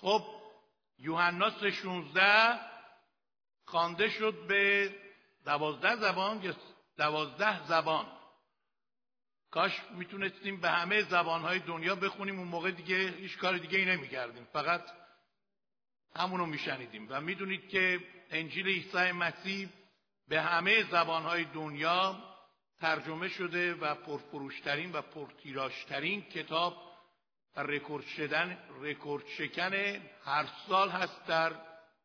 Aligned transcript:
خب 0.00 0.22
یوحنا 0.98 1.50
16 1.70 2.60
خوانده 3.64 4.08
شد 4.08 4.46
به 4.46 4.94
دوازده 5.44 5.96
زبان 5.96 6.42
یا 6.42 6.54
دوازده 6.96 7.66
زبان. 7.66 8.06
کاش 9.50 9.72
می‌تونستیم 9.90 10.60
به 10.60 10.70
همه 10.70 11.02
زبانهای 11.02 11.58
دنیا 11.58 11.94
بخونیم 11.94 12.38
اون 12.38 12.48
موقع 12.48 12.70
دیگه 12.70 13.10
هیچ 13.10 13.38
کار 13.38 13.58
دیگه 13.58 13.78
ای 13.78 13.84
نمی‌کردیم. 13.84 14.44
فقط 14.52 14.82
همونو 16.16 16.46
میشنیدیم. 16.46 17.06
و 17.10 17.20
می‌دونید 17.20 17.68
که 17.68 18.00
انجیل 18.30 18.66
عیسی 18.66 19.12
مسیح 19.12 19.68
به 20.28 20.42
همه 20.42 20.90
زبانهای 20.90 21.44
دنیا 21.44 22.36
ترجمه 22.80 23.28
شده 23.28 23.74
و 23.74 23.94
پرفروشترین 23.94 24.92
و 24.92 25.02
پرتیراشترین 25.02 26.22
کتاب 26.22 26.85
و 27.56 27.60
رکورد 27.60 28.06
شدن 28.06 28.58
رکورد 28.80 29.26
شکن 29.26 29.72
هر 30.24 30.48
سال 30.68 30.90
هست 30.90 31.26
در 31.26 31.60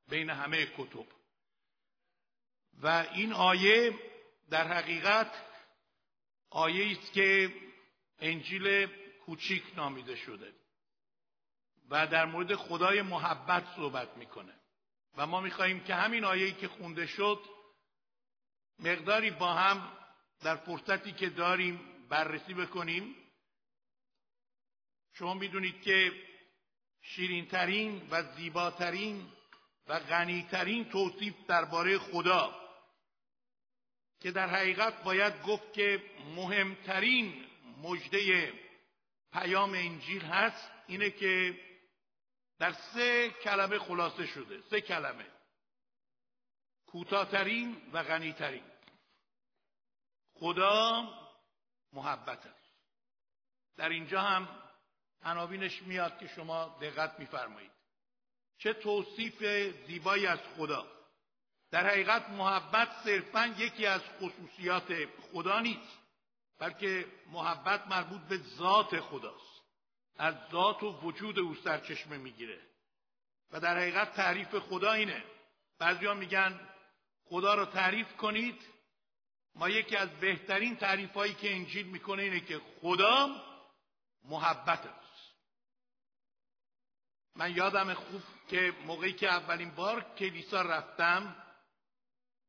بین 0.09 0.29
همه 0.29 0.65
کتب. 0.65 1.05
و 2.81 2.87
این 3.13 3.33
آیه 3.33 3.99
در 4.49 4.67
حقیقت 4.67 5.31
آیه 6.49 6.91
است 6.91 7.13
که 7.13 7.53
انجیل 8.19 8.87
کوچیک 9.25 9.63
نامیده 9.75 10.15
شده 10.15 10.53
و 11.89 12.07
در 12.07 12.25
مورد 12.25 12.55
خدای 12.55 13.01
محبت 13.01 13.63
صحبت 13.75 14.17
می‌کنه. 14.17 14.53
و 15.17 15.27
ما 15.27 15.41
می‌خواهیم 15.41 15.83
که 15.83 15.95
همین 15.95 16.25
آیه‌ای 16.25 16.53
که 16.53 16.67
خونده 16.67 17.05
شد 17.07 17.39
مقداری 18.79 19.31
با 19.31 19.53
هم 19.53 19.91
در 20.43 20.55
فرصتی 20.55 21.11
که 21.11 21.29
داریم 21.29 21.79
بررسی 22.09 22.53
بکنیم. 22.53 23.15
شما 25.13 25.33
می‌دونید 25.33 25.81
که 25.81 26.11
شیرینترین 27.01 28.07
و 28.11 28.23
زیباترین 28.35 29.31
و 29.87 29.99
غنیترین 29.99 30.89
توصیف 30.89 31.35
درباره 31.47 31.97
خدا 31.97 32.61
که 34.19 34.31
در 34.31 34.49
حقیقت 34.49 35.03
باید 35.03 35.41
گفت 35.41 35.73
که 35.73 36.03
مهمترین 36.35 37.45
مجده 37.81 38.53
پیام 39.33 39.73
انجیل 39.73 40.21
هست 40.21 40.71
اینه 40.87 41.09
که 41.09 41.59
در 42.59 42.73
سه 42.73 43.29
کلمه 43.29 43.79
خلاصه 43.79 44.27
شده 44.27 44.61
سه 44.61 44.81
کلمه. 44.81 45.25
کوتاهترین 46.85 47.81
و 47.93 48.03
غنیترین. 48.03 48.63
خدا 50.33 51.09
محبت 51.93 52.45
است. 52.45 52.75
در 53.77 53.89
اینجا 53.89 54.21
هم 54.21 54.60
عناوینش 55.23 55.81
میاد 55.81 56.19
که 56.19 56.27
شما 56.27 56.77
دقت 56.81 57.19
میفرمایید. 57.19 57.71
چه 58.57 58.73
توصیف 58.73 59.43
زیبایی 59.87 60.27
از 60.27 60.39
خدا. 60.57 60.87
در 61.71 61.87
حقیقت 61.87 62.29
محبت 62.29 62.89
صرفا 63.03 63.55
یکی 63.57 63.85
از 63.85 64.01
خصوصیات 64.01 65.07
خدا 65.31 65.59
نیست 65.59 65.97
بلکه 66.59 67.05
محبت 67.31 67.87
مربوط 67.87 68.21
به 68.21 68.37
ذات 68.37 68.99
خداست. 68.99 69.61
از 70.17 70.35
ذات 70.51 70.83
و 70.83 70.99
وجود 71.01 71.39
او 71.39 71.55
سرچشمه 71.55 72.17
می‌گیره. 72.17 72.59
و 73.51 73.59
در 73.59 73.77
حقیقت 73.77 74.13
تعریف 74.13 74.55
خدا 74.55 74.91
اینه. 74.91 75.23
بعضیا 75.79 76.13
میگن 76.13 76.59
خدا 77.25 77.55
رو 77.55 77.65
تعریف 77.65 78.17
کنید 78.17 78.61
ما 79.55 79.69
یکی 79.69 79.95
از 79.95 80.09
بهترین 80.09 80.75
تعریف 80.75 81.13
هایی 81.13 81.33
که 81.33 81.55
انجیل 81.55 81.85
می‌کنه 81.85 82.23
اینه 82.23 82.39
که 82.39 82.61
خدا 82.81 83.50
محبت 84.23 84.85
است 84.85 85.01
من 87.35 87.55
یادم 87.55 87.93
خوب 87.93 88.23
که 88.47 88.73
موقعی 88.85 89.13
که 89.13 89.27
اولین 89.27 89.71
بار 89.71 90.01
کلیسا 90.15 90.61
رفتم 90.61 91.35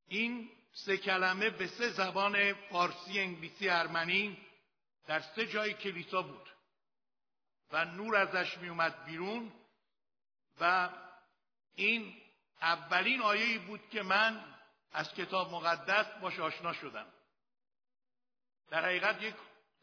این 0.09 0.50
سه 0.73 0.97
کلمه 0.97 1.50
به 1.50 1.67
سه 1.67 1.91
زبان 1.91 2.55
فارسی، 2.55 3.21
انگلیسی، 3.21 3.69
ارمنی 3.69 4.47
در 5.06 5.21
سه 5.21 5.47
جای 5.47 5.75
کلیسا 5.75 6.22
بود 6.22 6.49
و 7.71 7.84
نور 7.84 8.16
ازش 8.16 8.59
می 8.59 8.69
اومد 8.69 9.04
بیرون 9.04 9.53
و 10.60 10.91
این 11.75 12.22
اولین 12.62 13.22
آیه 13.22 13.59
بود 13.59 13.89
که 13.91 14.03
من 14.03 14.44
از 14.93 15.15
کتاب 15.15 15.50
مقدس 15.50 16.06
باش 16.21 16.41
آشنا 16.41 16.72
شدم. 16.72 17.06
در 18.71 18.84
حقیقت 18.84 19.22
یک 19.22 19.34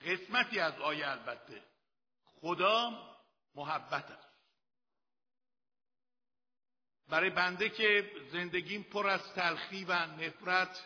قسمتی 0.02 0.60
از 0.60 0.80
آیه 0.80 1.08
البته. 1.08 1.69
خدا 2.42 2.92
محبت 3.56 4.12
است 4.12 4.30
برای 7.10 7.30
بنده 7.30 7.70
که 7.70 8.12
زندگیم 8.32 8.84
پر 8.84 9.08
از 9.08 9.34
تلخی 9.34 9.86
و 9.86 10.06
نفرت 10.06 10.86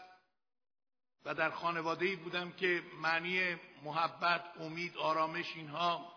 و 1.26 1.34
در 1.34 1.50
خانواده 1.50 2.06
ای 2.06 2.16
بودم 2.16 2.52
که 2.52 2.84
معنی 3.02 3.56
محبت، 3.84 4.44
امید، 4.60 4.98
آرامش 4.98 5.56
اینها 5.56 6.14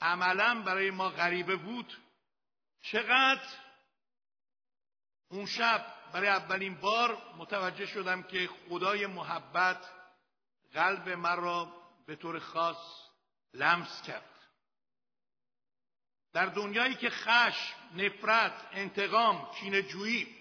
عملا 0.00 0.62
برای 0.62 0.90
ما 0.90 1.08
غریبه 1.08 1.56
بود 1.56 1.98
چقدر 2.82 3.48
اون 5.28 5.46
شب 5.46 5.86
برای 6.12 6.28
اولین 6.28 6.74
بار 6.74 7.18
متوجه 7.36 7.86
شدم 7.86 8.22
که 8.22 8.50
خدای 8.68 9.06
محبت 9.06 9.90
قلب 10.72 11.08
من 11.08 11.36
را 11.36 11.72
به 12.06 12.16
طور 12.16 12.38
خاص 12.38 13.09
لمس 13.54 14.02
کرد. 14.02 14.24
در 16.32 16.46
دنیایی 16.46 16.94
که 16.94 17.10
خش، 17.10 17.74
نفرت، 17.94 18.68
انتقام، 18.72 19.50
جویی 19.88 20.36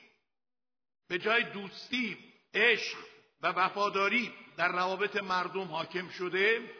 به 1.08 1.20
جای 1.20 1.44
دوستی، 1.44 2.34
عشق 2.54 2.98
و 3.42 3.48
وفاداری 3.48 4.34
در 4.58 4.72
روابط 4.72 5.16
مردم 5.16 5.68
حاکم 5.68 6.10
شده 6.10 6.76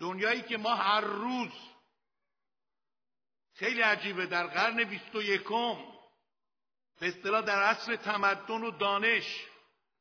دنیایی 0.00 0.42
که 0.42 0.56
ما 0.56 0.74
هر 0.74 1.00
روز 1.00 1.52
خیلی 3.54 3.80
عجیبه 3.80 4.26
در 4.26 4.46
قرن 4.46 4.84
بیست 4.84 5.14
و 5.14 5.22
یکم 5.22 5.76
به 7.00 7.08
اصطلاح 7.08 7.42
در 7.42 7.62
عصر 7.62 7.96
تمدن 7.96 8.64
و 8.64 8.70
دانش 8.70 9.44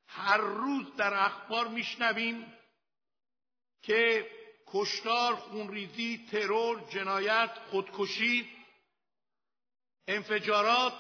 هر 0.07 0.37
روز 0.37 0.95
در 0.95 1.13
اخبار 1.13 1.67
میشنویم 1.67 2.53
که 3.81 4.31
کشتار، 4.67 5.35
خونریزی، 5.35 6.27
ترور، 6.31 6.89
جنایت، 6.89 7.51
خودکشی، 7.71 8.49
انفجارات، 10.07 10.93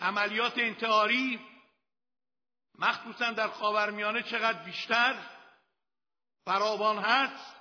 عملیات 0.00 0.58
انتحاری 0.58 1.40
مخصوصا 2.78 3.30
در 3.30 3.48
خاورمیانه 3.48 4.22
چقدر 4.22 4.64
بیشتر 4.64 5.14
فراوان 6.44 6.98
هست 6.98 7.56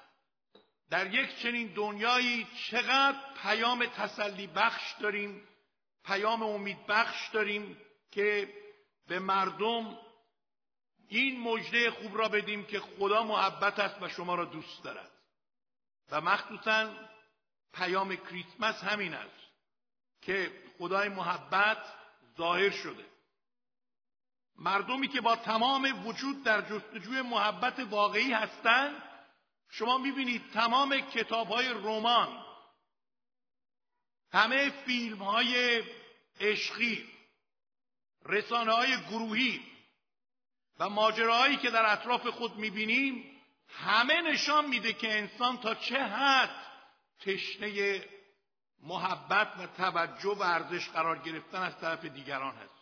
در 0.89 1.13
یک 1.13 1.39
چنین 1.39 1.67
دنیایی 1.67 2.47
چقدر 2.69 3.17
پیام 3.41 3.85
تسلی 3.85 4.47
بخش 4.47 4.93
داریم 4.99 5.47
پیام 6.05 6.43
امید 6.43 6.87
بخش 6.87 7.29
داریم 7.29 7.77
که 8.11 8.53
به 9.07 9.19
مردم 9.19 9.97
این 11.07 11.39
مژده 11.39 11.91
خوب 11.91 12.17
را 12.17 12.29
بدیم 12.29 12.65
که 12.65 12.79
خدا 12.79 13.23
محبت 13.23 13.79
است 13.79 14.01
و 14.01 14.09
شما 14.09 14.35
را 14.35 14.45
دوست 14.45 14.83
دارد. 14.83 15.11
و 16.11 16.21
مخصوصا 16.21 16.93
پیام 17.73 18.15
کریسمس 18.15 18.83
همین 18.83 19.13
است 19.13 19.47
که 20.21 20.51
خدای 20.77 21.09
محبت 21.09 21.77
ظاهر 22.37 22.69
شده. 22.69 23.05
مردمی 24.55 25.07
که 25.07 25.21
با 25.21 25.35
تمام 25.35 26.07
وجود 26.07 26.43
در 26.43 26.61
جستجوی 26.61 27.21
محبت 27.21 27.79
واقعی 27.79 28.33
هستند 28.33 29.03
شما 29.69 29.97
می‌بینید 29.97 30.51
تمام 30.53 30.99
کتاب 30.99 31.47
های 31.47 31.69
رمان 31.69 32.43
همه 34.31 34.69
فیلم 34.69 35.23
های 35.23 35.83
عشقی 36.39 37.05
رسانه 38.25 38.71
های 38.71 38.97
گروهی 38.97 39.76
و 40.79 40.89
ماجراهایی 40.89 41.57
که 41.57 41.69
در 41.69 41.91
اطراف 41.91 42.27
خود 42.27 42.55
می‌بینیم 42.55 43.41
همه 43.69 44.21
نشان 44.21 44.65
میده 44.65 44.93
که 44.93 45.17
انسان 45.17 45.57
تا 45.57 45.75
چه 45.75 46.03
حد 46.03 46.67
تشنه 47.19 48.01
محبت 48.83 49.47
و 49.59 49.67
توجه 49.67 50.35
و 50.35 50.41
ارزش 50.41 50.89
قرار 50.89 51.19
گرفتن 51.19 51.61
از 51.61 51.79
طرف 51.79 52.05
دیگران 52.05 52.55
هست. 52.55 52.77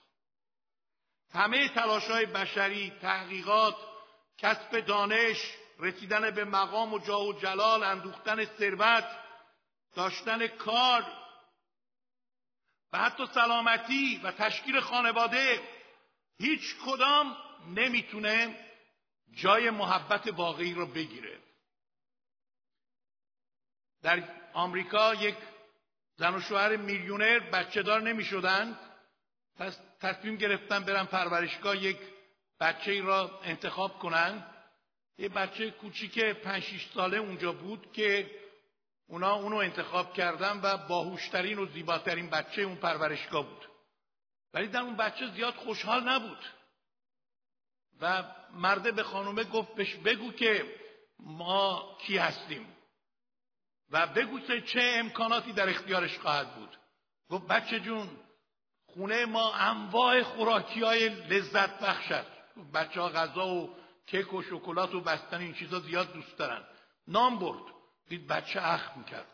همه 1.33 1.69
تلاش 1.69 2.03
های 2.03 2.25
بشری 2.25 2.94
تحقیقات 3.01 3.75
کسب 4.38 4.80
دانش 4.80 5.38
رسیدن 5.80 6.31
به 6.31 6.45
مقام 6.45 6.94
و 6.94 7.00
جاه 7.00 7.27
و 7.27 7.33
جلال 7.33 7.83
اندوختن 7.83 8.45
ثروت 8.45 9.07
داشتن 9.95 10.47
کار 10.47 11.06
و 12.94 12.97
حتی 12.97 13.25
سلامتی 13.25 14.21
و 14.24 14.31
تشکیل 14.31 14.80
خانواده 14.80 15.62
هیچ 16.39 16.75
کدام 16.86 17.38
نمی‌تونه 17.67 18.65
جای 19.33 19.69
محبت 19.69 20.27
واقعی 20.27 20.73
رو 20.73 20.85
بگیره. 20.85 21.39
در 24.01 24.23
آمریکا 24.53 25.13
یک 25.13 25.35
زن 26.17 26.35
و 26.35 26.41
شوهر 26.41 26.75
میلیونر 26.75 27.39
بچه 27.39 27.83
دار 27.83 28.01
نمی 28.01 28.23
شدن 28.23 28.79
پس 29.56 29.79
تصمیم 30.01 30.35
گرفتن 30.35 30.83
برن 30.83 31.06
پرورشگاه 31.06 31.77
یک 31.77 31.97
بچه 32.59 32.91
ای 32.91 33.01
را 33.01 33.39
انتخاب 33.44 34.00
کنن. 34.00 34.45
یه 35.18 35.29
بچه 35.29 35.71
کوچیک 35.71 36.19
پنج 36.19 36.63
شیش 36.63 36.89
ساله 36.94 37.18
اونجا 37.18 37.51
بود 37.51 37.94
که 37.94 38.31
اونا 39.07 39.33
اونو 39.35 39.56
انتخاب 39.56 40.13
کردن 40.13 40.59
و 40.63 40.77
باهوشترین 40.77 41.59
و 41.59 41.65
زیباترین 41.65 42.29
بچه 42.29 42.61
اون 42.61 42.75
پرورشگاه 42.75 43.45
بود. 43.50 43.69
ولی 44.53 44.68
در 44.68 44.81
اون 44.81 44.95
بچه 44.95 45.27
زیاد 45.27 45.53
خوشحال 45.53 46.09
نبود. 46.09 46.45
و 48.01 48.24
مرده 48.53 48.92
به 48.92 49.03
خانومه 49.03 49.44
گفت 49.44 49.75
بهش 49.75 49.95
بگو 49.95 50.31
که 50.31 50.75
ما 51.19 51.97
کی 52.01 52.18
هستیم. 52.18 52.75
و 53.92 54.07
بگو 54.07 54.39
که 54.39 54.62
چه 54.62 54.94
امکاناتی 54.95 55.53
در 55.53 55.69
اختیارش 55.69 56.19
خواهد 56.19 56.56
بود. 56.56 56.77
گفت 57.30 57.47
بچه 57.47 57.80
جون 57.80 58.09
خونه 58.86 59.25
ما 59.25 59.53
انواع 59.53 60.24
خوراکی 60.24 60.81
های 60.81 61.09
لذت 61.09 61.80
بخش 61.80 62.12
است. 62.12 62.31
بچه 62.74 63.01
ها 63.01 63.09
غذا 63.09 63.47
و 63.47 63.75
کیک 64.07 64.33
و 64.33 64.42
شکلات 64.42 64.95
و 64.95 65.01
بستن 65.01 65.39
این 65.39 65.53
چیزا 65.53 65.80
زیاد 65.80 66.13
دوست 66.13 66.38
دارن. 66.38 66.63
نام 67.07 67.39
برد. 67.39 67.63
دید 68.07 68.27
بچه 68.27 68.62
اخ 68.62 68.97
می‌کرد 68.97 69.27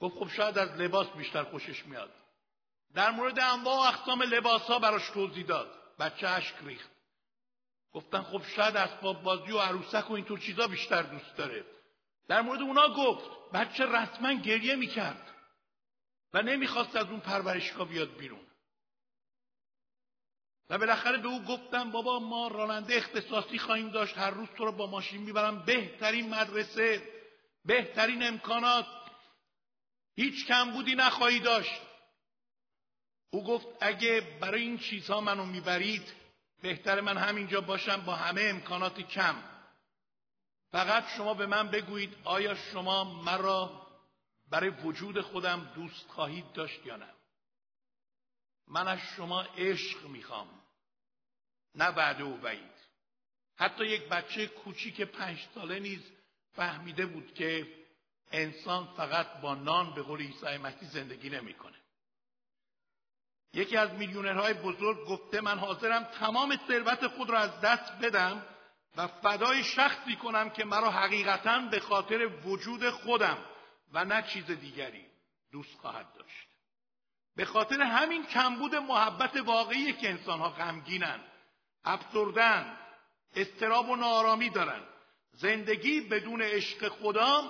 گفت 0.00 0.18
خب 0.18 0.28
شاید 0.28 0.58
از 0.58 0.70
لباس 0.70 1.06
بیشتر 1.06 1.44
خوشش 1.44 1.86
میاد. 1.86 2.10
در 2.94 3.10
مورد 3.10 3.38
انواع 3.38 3.76
و 3.76 3.94
اقسام 3.94 4.22
لباس 4.22 4.62
ها 4.62 4.78
براش 4.78 5.10
توضیح 5.10 5.46
داد. 5.46 5.70
بچه 5.98 6.28
اشک 6.28 6.54
ریخت. 6.64 6.95
گفتن 7.96 8.22
خب 8.22 8.42
شاید 8.56 8.76
اسباب 8.76 9.22
بازی 9.22 9.52
و 9.52 9.58
عروسک 9.58 10.10
و 10.10 10.14
اینطور 10.14 10.38
چیزا 10.38 10.66
بیشتر 10.66 11.02
دوست 11.02 11.36
داره. 11.36 11.64
در 12.28 12.40
مورد 12.40 12.60
اونا 12.60 12.88
گفت 12.88 13.52
بچه 13.52 13.86
رسما 13.86 14.32
گریه 14.32 14.76
می‌کرد 14.76 15.34
و 16.32 16.42
نمی‌خواست 16.42 16.96
از 16.96 17.06
اون 17.06 17.20
پرورشگاه 17.20 17.88
بیاد 17.88 18.16
بیرون. 18.16 18.46
و 20.70 20.78
بالاخره 20.78 21.18
به 21.18 21.28
او 21.28 21.42
گفتم 21.42 21.90
بابا 21.90 22.18
ما 22.18 22.48
راننده 22.48 22.96
اختصاصی 22.96 23.58
خواهیم 23.58 23.90
داشت 23.90 24.18
هر 24.18 24.30
روز 24.30 24.48
تو 24.48 24.64
رو 24.64 24.72
با 24.72 24.86
ماشین 24.86 25.22
می‌برم. 25.22 25.64
بهترین 25.64 26.28
مدرسه 26.34 27.08
بهترین 27.64 28.22
امکانات. 28.22 28.86
هیچ 30.16 30.46
کمبودی 30.46 30.94
نخواهی 30.94 31.40
داشت. 31.40 31.80
او 33.30 33.44
گفت 33.44 33.66
اگه 33.80 34.38
برای 34.40 34.62
این 34.62 34.78
چیزها 34.78 35.20
منو 35.20 35.44
می‌برید 35.44 36.25
بهتر 36.62 37.00
من 37.00 37.16
همینجا 37.16 37.60
باشم 37.60 38.00
با 38.00 38.14
همه 38.14 38.42
امکانات 38.42 39.00
کم. 39.00 39.42
فقط 40.72 41.04
شما 41.16 41.34
به 41.34 41.46
من 41.46 41.68
بگویید 41.68 42.16
آیا 42.24 42.54
شما 42.54 43.04
مرا 43.22 43.86
برای 44.50 44.70
وجود 44.70 45.20
خودم 45.20 45.72
دوست 45.74 46.08
خواهید 46.08 46.52
داشت 46.52 46.86
یا 46.86 46.96
نه؟ 46.96 47.14
من 48.68 48.88
از 48.88 48.98
شما 49.16 49.42
عشق 49.42 50.06
می‌خوام 50.06 50.48
نه 51.74 51.90
بعد 51.90 52.20
و 52.20 52.36
بعید. 52.36 52.76
حتی 53.56 53.84
یک 53.86 54.08
بچه 54.08 54.46
کوچیک 54.46 55.00
پنج 55.00 55.46
ساله 55.54 55.78
نیز 55.78 56.12
فهمیده 56.52 57.06
بود 57.06 57.34
که 57.34 57.74
انسان 58.30 58.86
فقط 58.96 59.40
با 59.40 59.54
نان 59.54 59.94
به 59.94 60.02
قول 60.02 60.20
عیسی 60.20 60.56
مسیح 60.56 60.88
زندگی 60.88 61.30
نمی‌کنه. 61.30 61.75
یکی 63.52 63.76
از 63.76 63.90
میلیونرهای 63.90 64.54
بزرگ 64.54 65.06
گفته 65.06 65.40
من 65.40 65.58
حاضرم 65.58 66.04
تمام 66.04 66.58
ثروت 66.68 67.06
خود 67.06 67.30
را 67.30 67.38
از 67.38 67.60
دست 67.60 67.92
بدم 68.02 68.42
و 68.96 69.06
فدای 69.06 69.64
شخصی 69.64 70.16
کنم 70.16 70.50
که 70.50 70.64
مرا 70.64 70.90
حقیقتا 70.90 71.58
به 71.58 71.80
خاطر 71.80 72.26
وجود 72.44 72.90
خودم 72.90 73.38
و 73.92 74.04
نه 74.04 74.22
چیز 74.22 74.46
دیگری 74.46 75.06
دوست 75.52 75.78
خواهد 75.80 76.12
داشت. 76.12 76.48
به 77.36 77.44
خاطر 77.44 77.82
همین 77.82 78.26
کمبود 78.26 78.74
محبت 78.74 79.36
واقعی 79.36 79.92
که 79.92 80.10
انسانها 80.10 80.48
غمگینن 80.48 81.20
افسردن 81.84 82.76
استراب 83.36 83.88
و 83.88 83.96
نارامی 83.96 84.50
دارن. 84.50 84.82
زندگی 85.32 86.00
بدون 86.00 86.42
عشق 86.42 86.88
خدا 86.88 87.42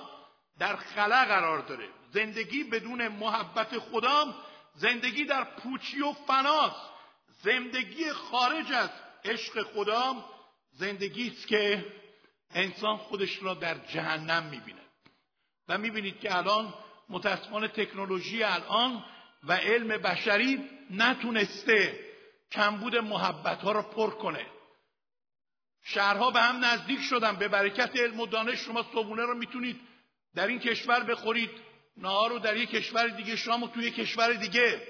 در 0.59 0.77
خلا 0.77 1.25
قرار 1.25 1.59
داره. 1.59 1.89
زندگی 2.11 2.65
بدون 2.65 3.09
محبت 3.09 3.79
خدا 3.79 4.35
زندگی 4.77 5.25
در 5.25 5.45
پوچی 5.45 6.03
و 6.03 6.13
فناست. 6.13 6.91
زندگی 7.43 8.13
خارج 8.13 8.73
از 8.73 8.91
عشق 9.25 9.63
خدا 9.63 10.25
زندگی 10.73 11.29
است 11.29 11.47
که 11.47 11.93
انسان 12.51 12.97
خودش 12.97 13.43
را 13.43 13.55
در 13.55 13.79
جهنم 13.79 14.43
می‌بینه 14.45 14.83
و 15.69 15.79
می‌بینید 15.79 16.21
که 16.21 16.37
الان 16.37 16.75
متاسفانه 17.09 17.69
تکنولوژی 17.69 18.43
الان 18.43 19.05
و 19.43 19.53
علم 19.53 19.89
بشری 19.89 20.71
نتونسته 20.91 22.01
کمبود 22.53 22.97
محبت 22.97 23.63
ها 23.63 23.73
را 23.73 23.83
پر 23.83 24.11
کنه. 24.11 24.47
شهرها 25.83 26.31
به 26.31 26.41
هم 26.41 26.65
نزدیک 26.65 27.01
شدن. 27.01 27.37
به 27.37 27.49
برکت 27.49 27.97
علم 27.97 28.21
و 28.21 28.27
دانش 28.27 28.59
شما 28.59 28.83
صبونه 28.83 29.23
رو 29.23 29.35
می‌تونید 29.35 29.81
در 30.35 30.47
این 30.47 30.59
کشور 30.59 31.01
بخورید. 31.01 31.51
نهار 31.97 32.31
رو 32.31 32.39
در 32.39 32.57
یک 32.57 32.71
کشور 32.71 33.09
دیگه 33.09 33.37
شام 33.37 33.63
و 33.63 33.69
توی 33.69 33.91
کشور 33.91 34.33
دیگه. 34.33 34.83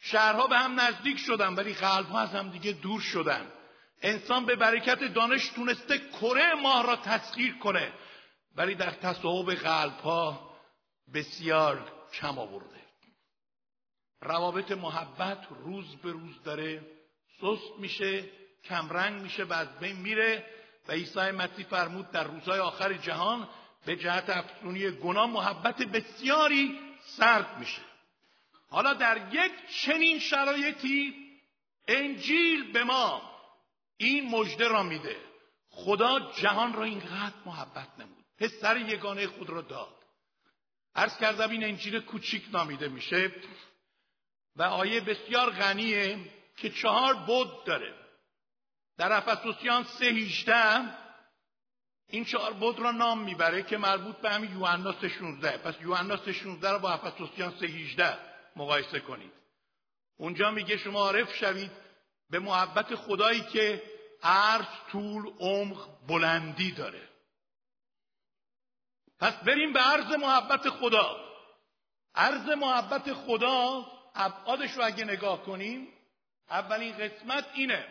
شهرها 0.00 0.46
به 0.46 0.58
هم 0.58 0.80
نزدیک 0.80 1.18
شدن 1.18 1.54
ولی 1.54 1.74
قلبها 1.74 2.20
از 2.20 2.30
هم 2.30 2.50
دیگه 2.50 2.72
دور 2.72 3.00
شدن. 3.00 3.52
انسان 4.02 4.46
به 4.46 4.56
برکت 4.56 5.04
دانش 5.04 5.48
تونسته 5.48 5.98
کره 5.98 6.54
ماه 6.54 6.86
را 6.86 6.96
تسخیر 6.96 7.58
کنه 7.58 7.92
ولی 8.56 8.74
در 8.74 8.90
تصاحب 8.90 9.50
قلبها 9.54 10.56
بسیار 11.14 11.92
کم 12.12 12.38
آورده. 12.38 12.80
روابط 14.20 14.72
محبت 14.72 15.46
روز 15.50 15.96
به 15.96 16.12
روز 16.12 16.42
داره. 16.42 16.86
سست 17.40 17.78
میشه 17.78 18.24
کمرنگ 18.64 19.22
میشه 19.22 19.44
و 19.44 19.52
از 19.52 19.78
بین 19.78 19.96
میره. 19.96 20.46
و 20.88 20.92
عیسی 20.92 21.30
مسیح 21.30 21.66
فرمود 21.66 22.10
در 22.10 22.24
روزهای 22.24 22.60
آخر 22.60 22.92
جهان 22.92 23.48
به 23.86 23.96
جهت 23.96 24.30
افزونی 24.30 24.90
گناه 24.90 25.26
محبت 25.26 25.76
بسیاری 25.76 26.78
سرد 27.06 27.58
میشه. 27.58 27.82
حالا 28.70 28.94
در 28.94 29.34
یک 29.34 29.52
چنین 29.82 30.18
شرایطی 30.18 31.14
انجیل 31.88 32.72
به 32.72 32.84
ما 32.84 33.22
این 33.96 34.30
مژده 34.30 34.68
را 34.68 34.82
میده. 34.82 35.16
خدا 35.70 36.32
جهان 36.32 36.72
را 36.72 36.84
اینقدر 36.84 37.36
محبت 37.46 37.88
نمود. 37.98 38.24
پسر 38.38 38.76
یگانه 38.76 39.26
خود 39.26 39.50
را 39.50 39.60
داد. 39.60 39.96
عرض 40.94 41.18
کردم 41.18 41.50
این 41.50 41.64
انجیل 41.64 42.00
کوچیک 42.00 42.44
نامیده 42.52 42.88
میشه 42.88 43.32
و 44.56 44.62
آیه 44.62 45.00
بسیار 45.00 45.50
غنیه 45.50 46.18
که 46.56 46.70
چهار 46.70 47.14
بود 47.14 47.64
داره. 47.64 47.94
در 48.98 49.12
افسوسیان 49.12 49.84
سه 49.84 50.06
هیچده 50.06 51.05
این 52.08 52.24
چهار 52.24 52.52
بود 52.52 52.78
را 52.78 52.90
نام 52.90 53.22
می‌بره 53.22 53.62
که 53.62 53.76
مربوط 53.76 54.16
به 54.16 54.30
همین 54.30 54.52
یوحنا 54.52 55.08
16 55.08 55.58
پس 55.58 55.74
یوحنا 55.80 56.16
16 56.16 56.70
رو 56.70 56.78
با 56.78 56.92
افسوسیان 56.92 57.54
3:18 57.58 58.18
مقایسه 58.56 59.00
کنید. 59.00 59.32
اونجا 60.16 60.50
میگه 60.50 60.76
شما 60.76 61.00
عارف 61.00 61.34
شوید 61.34 61.70
به 62.30 62.38
محبت 62.38 62.94
خدایی 62.94 63.40
که 63.40 63.82
عرض 64.22 64.66
طول 64.90 65.26
عمق 65.40 66.06
بلندی 66.06 66.72
داره. 66.72 67.08
پس 69.18 69.34
بریم 69.34 69.72
به 69.72 69.80
عرض 69.80 70.12
محبت 70.12 70.68
خدا. 70.68 71.16
عرض 72.14 72.48
محبت 72.48 73.12
خدا 73.12 73.86
ابعادش 74.14 74.70
رو 74.70 74.84
اگه 74.84 75.04
نگاه 75.04 75.42
کنیم 75.42 75.88
اولین 76.50 76.96
قسمت 76.96 77.46
اینه. 77.54 77.88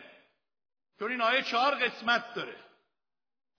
چون 0.98 1.10
این 1.10 1.20
آیه 1.20 1.42
چهار 1.42 1.74
قسمت 1.74 2.34
داره. 2.34 2.65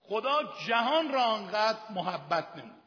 خدا 0.08 0.52
جهان 0.66 1.12
را 1.12 1.24
انقدر 1.24 1.90
محبت 1.90 2.56
نمود. 2.56 2.82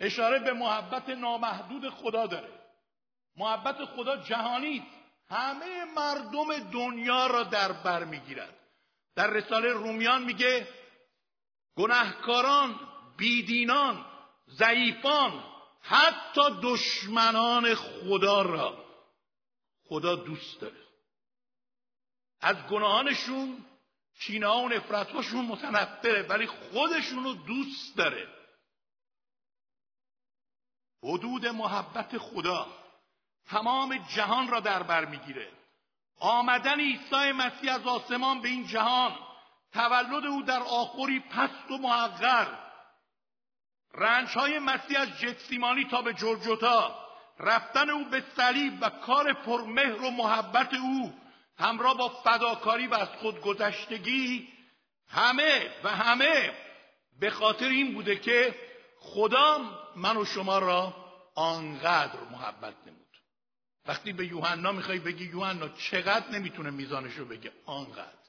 اشاره 0.00 0.38
به 0.38 0.52
محبت 0.52 1.08
نامحدود 1.08 1.90
خدا 1.90 2.26
داره. 2.26 2.62
محبت 3.36 3.84
خدا 3.84 4.16
جهانی 4.16 4.86
همه 5.30 5.84
مردم 5.84 6.70
دنیا 6.70 7.26
را 7.26 7.42
در 7.42 7.72
بر 7.72 8.04
می‌گیرد. 8.04 8.58
در 9.14 9.30
رساله 9.30 9.72
رومیان 9.72 10.22
میگه 10.22 10.68
گناهکاران 11.76 12.80
بیدینان 13.16 14.04
ضعیفان 14.48 15.44
حتی 15.80 16.42
دشمنان 16.62 17.74
خدا 17.74 18.42
را 18.42 18.84
خدا 19.88 20.14
دوست 20.14 20.60
داره. 20.60 20.82
از 22.40 22.56
گناهانشون 22.56 23.64
کینه 24.20 24.48
و 24.48 24.68
نفرت 24.68 25.10
هاشون 25.10 25.44
متنفره 25.44 26.22
ولی 26.22 26.46
خودشون 26.46 27.24
رو 27.24 27.34
دوست 27.34 27.96
داره. 27.96 28.28
حدود 31.02 31.46
محبت 31.46 32.18
خدا 32.18 32.66
تمام 33.46 33.96
جهان 34.16 34.48
را 34.48 34.60
در 34.60 34.82
بر 34.82 35.04
می‌گیره. 35.04 35.52
آمدن 36.20 36.80
عیسی 36.80 37.32
مسیح 37.32 37.74
از 37.74 37.86
آسمان 37.86 38.40
به 38.40 38.48
این 38.48 38.66
جهان 38.66 39.18
تولد 39.72 40.26
او 40.26 40.42
در 40.42 40.62
آخری 40.62 41.20
پست 41.20 41.70
و 41.70 41.78
محقر 41.78 42.46
رنج 43.94 44.28
های 44.28 44.58
مسیح 44.58 45.00
از 45.00 45.08
جتسیمانی 45.08 45.84
تا 45.84 46.02
به 46.02 46.14
جرجتا 46.14 46.98
رفتن 47.38 47.90
او 47.90 48.04
به 48.04 48.24
صلیب 48.36 48.78
و 48.80 48.90
کار 48.90 49.32
پرمهر 49.32 50.02
و 50.02 50.10
محبت 50.10 50.74
او 50.74 51.14
همراه 51.58 51.96
با 51.96 52.08
فداکاری 52.08 52.86
و 52.86 52.94
از 52.94 53.08
خودگذشتگی 53.08 54.48
همه 55.08 55.70
و 55.84 55.88
همه 55.88 56.52
به 57.20 57.30
خاطر 57.30 57.68
این 57.68 57.94
بوده 57.94 58.16
که 58.16 58.54
خدا 58.98 59.58
من 59.96 60.16
و 60.16 60.24
شما 60.24 60.58
را 60.58 60.96
آنقدر 61.34 62.20
محبت 62.20 62.74
نمود. 62.86 63.02
وقتی 63.86 64.12
به 64.12 64.26
یوحنا 64.26 64.72
می‌خوای 64.72 64.98
بگی 64.98 65.24
یوحنا 65.24 65.68
چقدر 65.68 66.30
نمی‌تونه 66.30 66.70
میزانش 66.70 67.14
رو 67.14 67.24
بگه؟ 67.24 67.52
آنقدر. 67.66 68.22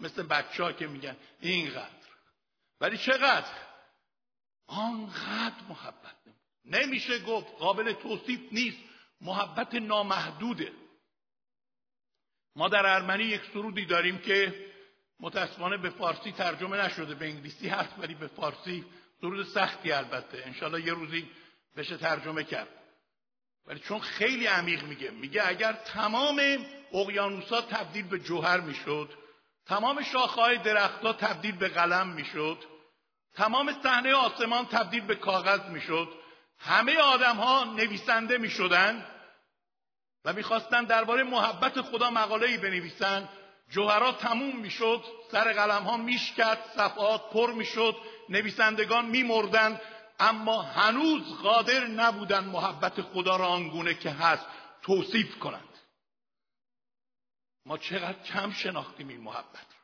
مثل 0.00 0.22
بچه 0.22 0.62
ها 0.62 0.72
که 0.72 0.86
میگن 0.86 1.16
اینقدر. 1.40 2.08
ولی 2.80 2.98
چقدر؟ 2.98 3.52
آنقدر 4.66 5.62
محبت 5.68 6.16
نمود. 6.26 6.40
نمیشه 6.64 7.18
گفت 7.18 7.46
قابل 7.58 7.92
توصیف 7.92 8.40
نیست. 8.52 8.78
محبت 9.20 9.74
نامحدوده. 9.74 10.72
ما 12.58 12.68
در 12.68 12.86
ارمنی 12.86 13.24
یک 13.24 13.40
سرودی 13.52 13.84
داریم 13.84 14.18
که 14.18 14.54
متاسفانه 15.20 15.76
به 15.76 15.90
فارسی 15.90 16.32
ترجمه 16.32 16.76
نشده 16.76 17.14
به 17.14 17.26
انگلیسی 17.26 17.68
هست 17.68 17.94
ولی 17.98 18.14
به 18.14 18.26
فارسی 18.26 18.84
سرود 19.20 19.46
سختی 19.46 19.92
البته. 19.92 20.42
انشالله 20.46 20.86
یه 20.86 20.92
روزی 20.92 21.30
بشه 21.76 21.96
ترجمه 21.96 22.44
کرد. 22.44 22.68
ولی 23.66 23.78
چون 23.78 24.00
خیلی 24.00 24.46
عمیق 24.46 24.82
میگه 24.84 25.10
میگه 25.10 25.48
اگر 25.48 25.72
تمام 25.72 26.40
اقیانوسا 26.92 27.60
تبدیل 27.60 28.08
به 28.08 28.18
جوهر 28.18 28.60
می‌شد 28.60 29.10
تمام 29.66 30.02
شاخه‌های 30.02 30.58
درختها 30.58 31.12
تبدیل 31.12 31.56
به 31.56 31.68
قلم 31.68 32.08
می‌شد 32.08 32.58
تمام 33.34 33.74
صحنه 33.82 34.14
آسمان 34.14 34.66
تبدیل 34.66 35.06
به 35.06 35.14
کاغذ 35.14 35.70
می‌شد 35.70 36.08
همه 36.58 36.96
آدم 36.96 37.36
ها 37.36 37.64
نویسنده 37.64 38.38
می‌شدن 38.38 39.06
و 40.24 40.32
می‌خواستن 40.32 40.84
درباره 40.84 41.22
محبت 41.22 41.80
خدا 41.80 42.10
مقاله‌ای 42.10 42.56
بنویسن. 42.56 43.28
جوهرات 43.70 44.18
تموم 44.18 44.56
می‌شد 44.56 45.04
سر 45.32 45.52
قلم 45.52 45.82
ها 45.82 45.96
میشکد 45.96 46.58
صفحات 46.76 47.30
پر 47.30 47.52
می‌شد 47.52 47.96
نویسندگان 48.28 49.06
میمردند 49.06 49.80
اما 50.20 50.62
هنوز 50.62 51.38
قادر 51.42 51.86
نبودن 51.86 52.44
محبت 52.44 53.02
خدا 53.02 53.36
را 53.36 53.46
آنگونه 53.46 53.94
که 53.94 54.10
هست 54.10 54.46
توصیف 54.82 55.38
کنند. 55.38 55.78
ما 57.66 57.78
چقدر 57.78 58.22
کم 58.22 58.52
شناختیم 58.52 59.08
این 59.08 59.20
محبت 59.20 59.54
را. 59.54 59.78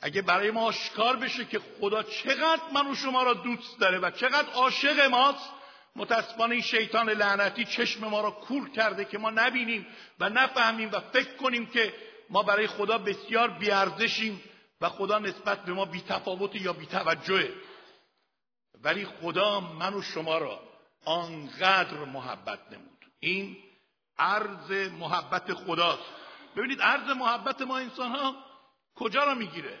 اگه 0.00 0.22
برای 0.22 0.50
ما 0.50 0.62
آشکار 0.62 1.16
بشه 1.16 1.44
که 1.44 1.60
خدا 1.80 2.02
چقدر 2.02 2.62
من 2.72 2.90
و 2.90 2.94
شما 2.94 3.22
را 3.22 3.34
دوست 3.34 3.80
داره 3.80 3.98
و 3.98 4.10
چقدر 4.10 4.52
عاشق 4.52 5.00
ماست 5.00 5.50
متاسفانه 5.96 6.52
این 6.52 6.62
شیطان 6.62 7.10
لعنتی 7.10 7.64
چشم 7.64 8.08
ما 8.08 8.20
را 8.20 8.30
کور 8.30 8.70
کرده 8.70 9.04
که 9.04 9.18
ما 9.18 9.30
نبینیم 9.30 9.86
و 10.20 10.28
نفهمیم 10.28 10.90
و 10.92 11.00
فکر 11.00 11.36
کنیم 11.36 11.66
که 11.66 11.94
ما 12.30 12.42
برای 12.42 12.66
خدا 12.66 12.98
بسیار 12.98 13.50
بیارزشیم 13.50 14.42
و 14.80 14.88
خدا 14.88 15.18
نسبت 15.18 15.64
به 15.64 15.72
ما 15.72 15.84
بیتفاوت 15.84 16.54
یا 16.54 16.72
بیتوجهه. 16.72 17.52
ولی 18.82 19.04
خدا 19.04 19.60
من 19.60 19.94
و 19.94 20.02
شما 20.02 20.38
را 20.38 20.60
آنقدر 21.04 22.04
محبت 22.04 22.58
نمود. 22.72 23.06
این 23.20 23.56
عرض 24.18 24.70
محبت 24.92 25.54
خداست. 25.54 26.10
ببینید 26.56 26.82
عرض 26.82 27.10
محبت 27.10 27.62
ما 27.62 27.78
انسان 27.78 28.10
ها 28.10 28.36
کجا 28.94 29.24
را 29.24 29.34
می‌گیره؟ 29.34 29.78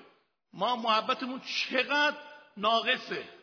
ما 0.52 0.76
محبتمون 0.76 1.40
چقدر 1.40 2.16
ناقصه؟ 2.56 3.35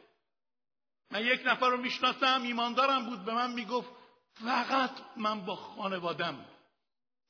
من 1.13 1.25
یک 1.25 1.41
نفر 1.46 1.70
رو 1.70 1.77
می‌شناسم 1.77 2.41
ایماندارم 2.43 3.05
بود 3.05 3.25
به 3.25 3.34
من 3.34 3.51
می‌گفت 3.51 3.89
فقط 4.34 4.91
من 5.17 5.46
با 5.46 5.55
خانوادم 5.55 6.46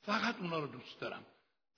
فقط 0.02 0.36
اونا 0.40 0.60
رو 0.60 0.68
دوست 0.68 1.00
دارم. 1.00 1.25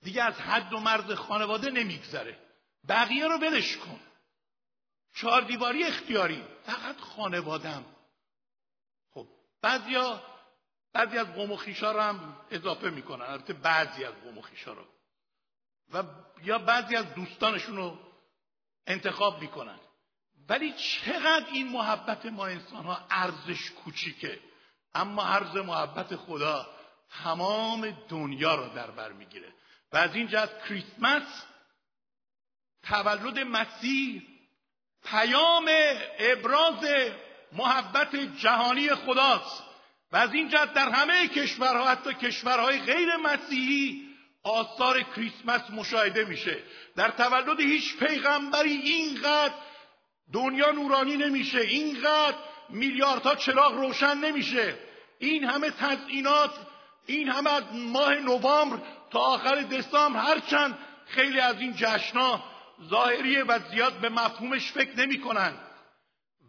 دیگه 0.01 0.23
از 0.23 0.41
حد 0.41 0.73
و 0.73 0.79
مرز 0.79 1.11
خانواده 1.11 1.69
نمیگذره. 1.69 2.39
بقیه 2.87 3.27
رو 3.27 3.37
ولش 3.37 3.77
کن. 3.77 3.99
چهار 5.13 5.41
دیواری 5.41 5.83
اختیاری 5.83 6.43
فقط 6.65 6.99
خانوادم 6.99 7.85
خب 9.13 9.27
بعضیا 9.61 10.23
بعضی 10.93 11.17
از 11.17 11.33
قوم 11.33 11.51
و 11.51 11.57
خیشا 11.57 11.91
رو 11.91 11.99
هم 11.99 12.45
اضافه 12.51 12.89
می‌کنن. 12.89 13.25
البته 13.25 13.53
بعضی 13.53 14.03
از 14.03 14.13
قوم 14.13 14.37
و 14.37 14.41
خیشا 14.41 14.73
رو. 14.73 14.85
و 15.93 16.03
یا 16.43 16.59
بعضی 16.59 16.95
از 16.95 17.13
دوستانشون 17.13 17.75
رو 17.75 17.97
انتخاب 18.87 19.41
می‌کنن. 19.41 19.79
ولی 20.49 20.73
چقدر 20.73 21.45
این 21.51 21.67
محبت 21.67 22.25
ما 22.25 22.47
انسان 22.47 22.85
ها 22.85 23.07
ارزش 23.11 23.71
کوچیکه. 23.71 24.39
اما 24.93 25.23
عرض 25.23 25.55
محبت 25.55 26.15
خدا 26.15 26.67
تمام 27.23 27.97
دنیا 28.09 28.55
رو 28.55 28.69
در 28.75 28.91
بر 28.91 29.11
می‌گیره. 29.11 29.53
و 29.93 29.97
از 29.97 30.15
این 30.15 30.27
جهت 30.27 30.63
کریسمس 30.67 31.45
تولد 32.83 33.39
مسیح 33.39 34.21
پیام 35.05 35.69
ابراز 36.19 36.85
محبت 37.51 38.15
جهانی 38.15 38.95
خداست. 38.95 39.63
و 40.11 40.17
از 40.17 40.33
این 40.33 40.47
در 40.47 40.89
همه 40.89 41.27
کشورها 41.27 41.87
حتی 41.87 42.13
کشورهای 42.13 42.79
غیر 42.81 43.15
مسیحی 43.15 44.05
آثار 44.43 45.01
کریسمس 45.01 45.69
مشاهده 45.69 46.25
میشه. 46.25 46.63
در 46.95 47.11
تولد 47.11 47.59
هیچ 47.59 47.97
پیغمبری 47.97 48.71
اینقدر 48.71 49.53
دنیا 50.33 50.71
نورانی 50.71 51.17
نمیشه. 51.17 51.59
اینقدر 51.59 52.37
میلیاردها 52.69 53.35
چراغ 53.35 53.73
روشن 53.73 54.17
نمیشه. 54.17 54.77
این 55.19 55.43
همه 55.43 55.71
تزئینات 55.71 56.51
این 57.05 57.29
همه 57.29 57.49
از 57.49 57.63
ماه 57.73 58.15
نوامبر 58.15 58.79
تا 59.11 59.19
آخر 59.19 59.55
دسامبر 59.55 60.19
هرچند 60.19 60.77
خیلی 61.05 61.39
از 61.39 61.59
این 61.59 61.73
جشنا 61.75 62.43
ظاهریه 62.89 63.43
و 63.43 63.59
زیاد 63.71 63.93
به 63.93 64.09
مفهومش 64.09 64.71
فکر 64.71 64.99
نمی 64.99 65.21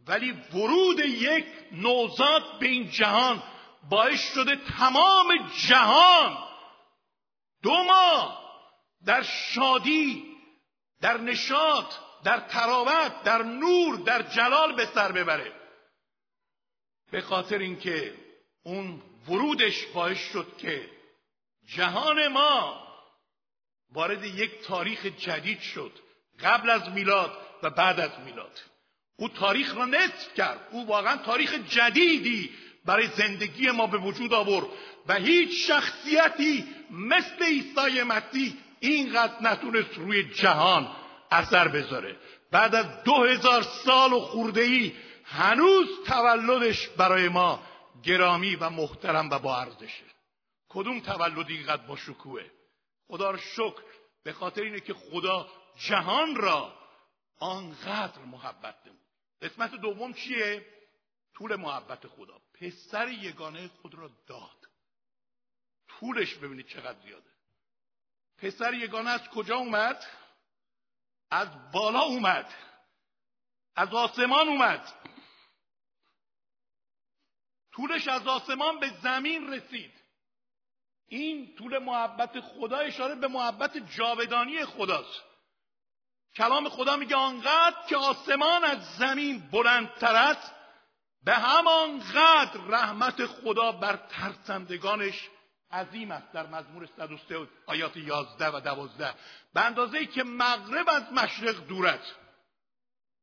ولی 0.07 0.33
ورود 0.33 0.99
یک 0.99 1.45
نوزاد 1.73 2.59
به 2.61 2.67
این 2.67 2.91
جهان 2.91 3.43
باعث 3.91 4.35
شده 4.35 4.57
تمام 4.57 5.51
جهان 5.69 6.39
دو 7.63 7.85
ماه 7.85 8.39
در 9.07 9.23
شادی 9.23 10.25
در 11.01 11.17
نشاط 11.17 11.95
در 12.25 12.41
تراوت 12.41 13.23
در 13.23 13.43
نور 13.43 13.97
در 13.97 14.23
جلال 14.23 14.77
به 14.77 14.87
سر 14.87 15.13
ببره. 15.13 15.53
به 17.11 17.21
خاطر 17.21 17.59
اینکه 17.59 18.15
اون 18.63 19.03
ورودش 19.29 19.87
باعث 19.87 20.19
شد 20.33 20.57
که 20.59 20.91
جهان 21.67 22.29
ما 22.29 22.87
وارد 23.93 24.25
یک 24.25 24.63
تاریخ 24.63 25.07
جدید 25.07 25.61
شد 25.61 25.93
قبل 26.41 26.71
از 26.71 26.89
میلاد 26.89 27.39
و 27.63 27.71
بعد 27.71 28.01
از 28.01 28.21
میلاد. 28.25 28.61
او 29.17 29.29
تاریخ 29.29 29.77
را 29.77 29.85
نصف 29.85 30.35
کرد. 30.35 30.69
او 30.71 30.87
واقعا 30.87 31.17
تاریخ 31.17 31.55
جدیدی 31.55 32.51
برای 32.85 33.07
زندگی 33.07 33.71
ما 33.71 33.87
به 33.87 33.99
وجود 33.99 34.35
آورد 34.35 34.67
و 35.09 35.15
هیچ 35.15 35.69
شخصیتی 35.69 36.65
مثل 36.91 37.45
عیسی 37.45 38.03
مسیح 38.03 38.55
اینقدر 38.81 39.43
نتونست 39.43 39.95
روی 39.95 40.35
جهان 40.35 40.97
اثر 41.31 41.69
بذاره. 41.69 42.17
بعد 42.51 42.75
از 42.75 43.03
دو 43.05 43.25
هزار 43.25 43.63
سال 43.63 44.13
و 44.13 44.21
خورده 44.21 44.61
ای 44.61 44.97
هنوز 45.25 45.89
تولدش 46.07 46.89
برای 46.89 47.29
ما 47.29 47.63
گرامی 48.03 48.57
و 48.57 48.71
محترم 48.71 49.31
و 49.31 49.39
با 49.39 49.61
ارزشه. 49.61 50.05
کدوم 50.69 51.01
تولد 51.01 51.51
اینقدر 51.51 51.87
با 51.87 51.97
شکوه؟ 51.97 52.51
خدا 53.09 53.31
رو 53.31 53.39
شکر 53.39 53.83
به 54.23 54.33
خاطر 54.33 54.63
اینه 54.63 54.81
که 54.81 54.95
خدا 54.95 55.49
جهان 55.77 56.37
را 56.37 56.79
آنقدر 57.39 58.19
محبت 58.19 58.77
نمود. 58.87 59.01
قسمت 59.43 59.71
دوم 59.71 60.13
چیه؟ 60.13 60.67
طول 61.35 61.57
محبت 61.57 62.07
خدا. 62.07 62.41
پسر 62.61 63.09
یگانه 63.09 63.71
خود 63.83 63.95
را 63.95 64.11
داد. 64.27 64.67
طولش 65.89 66.35
ببینید 66.35 66.67
چقدر 66.67 67.01
زیاده. 67.01 67.31
پسر 68.39 68.75
یگانه 68.75 69.11
از 69.11 69.29
کجا 69.29 69.57
اومد؟ 69.57 70.05
از 71.31 71.73
بالا 71.73 72.01
اومد. 72.01 72.55
از 73.77 73.95
آسمان 73.95 74.49
اومد. 74.49 74.93
طولش 77.73 78.09
از 78.09 78.27
آسمان 78.27 78.81
به 78.81 78.89
زمین 79.03 79.53
رسید. 79.53 79.93
این 81.09 81.57
طول 81.57 81.79
محبت 81.79 82.41
خدا 82.41 82.79
اشاره 82.79 83.15
به 83.15 83.29
محبت 83.29 83.79
جاودانی 83.79 84.65
خداست. 84.65 85.23
کلام 86.37 86.69
خدا 86.69 86.97
میگه 86.97 87.17
آنقدر 87.17 87.77
که 87.89 87.97
آسمان 87.97 88.65
از 88.65 88.97
زمین 88.97 89.39
بلندتر 89.51 90.17
است 90.17 90.55
به 91.25 91.35
همان 91.35 91.99
قدر 91.99 92.61
رحمت 92.69 93.27
خدا 93.27 93.73
بر 93.73 93.97
ترسندگانش 93.97 95.29
عظیم 95.73 96.11
است 96.11 96.33
در 96.33 96.47
مزمور 96.47 96.89
103 96.97 97.49
آیات 97.67 97.97
11 97.97 98.49
و 98.49 98.61
12 98.61 99.15
به 99.55 99.61
اندازه 99.61 100.07
که 100.07 100.25
مغرب 100.25 100.89
از 100.89 101.13
مشرق 101.13 101.67
دور 101.67 101.87
است. 101.87 102.15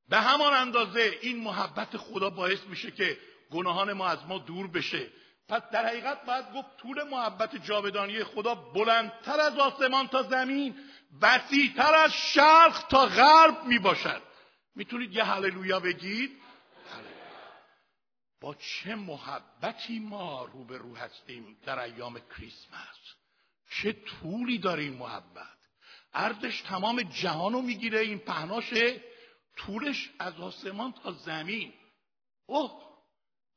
به 0.10 0.18
همان 0.18 0.54
اندازه 0.54 1.18
این 1.22 1.44
محبت 1.44 1.98
خدا 1.98 2.30
باعث 2.30 2.60
میشه 2.70 2.92
که 2.92 3.18
گناهان 3.52 3.94
ما 3.94 4.08
از 4.08 4.26
ما 4.28 4.38
دور 4.38 4.68
بشه. 4.68 5.08
پس 5.50 5.62
در 5.72 5.86
حقیقت 5.86 6.26
باید 6.26 6.46
گفت 6.54 6.78
طول 6.78 7.04
محبت 7.04 7.56
جاودانی 7.56 8.24
خدا 8.24 8.56
بلندتر 8.56 9.40
از 9.40 9.60
آسمان 9.60 10.08
تا 10.08 10.24
زمین 10.24 10.76
وسیعتر 11.22 11.96
از 11.96 12.14
شرق 12.14 12.88
تا 12.88 13.06
غرب 13.06 13.66
می 13.66 13.80
باشد 13.80 14.22
می‌تونید 14.76 15.14
یه 15.14 15.24
هللویا 15.24 15.80
بگید. 15.80 16.43
با 18.44 18.56
چه 18.56 18.96
محبتی 18.96 20.00
ما 20.00 20.46
روبرو 20.46 20.96
هستیم 20.96 21.58
در 21.66 21.80
ایام 21.80 22.20
کریسمس؟ 22.20 23.16
چه 23.70 23.94
طولی 23.94 24.58
داره 24.58 24.84
این 24.84 24.94
محبت؟ 24.94 25.58
ارزش 26.14 26.62
تمام 26.62 27.02
جهان 27.02 27.54
رو 27.54 27.62
می‌گیره 27.62 28.00
این 28.00 28.20
پهناش 28.20 28.74
طولش 29.58 30.10
از 30.20 30.40
آسمان 30.40 30.92
تا 30.92 31.12
زمین. 31.12 31.74
اوه 32.46 32.84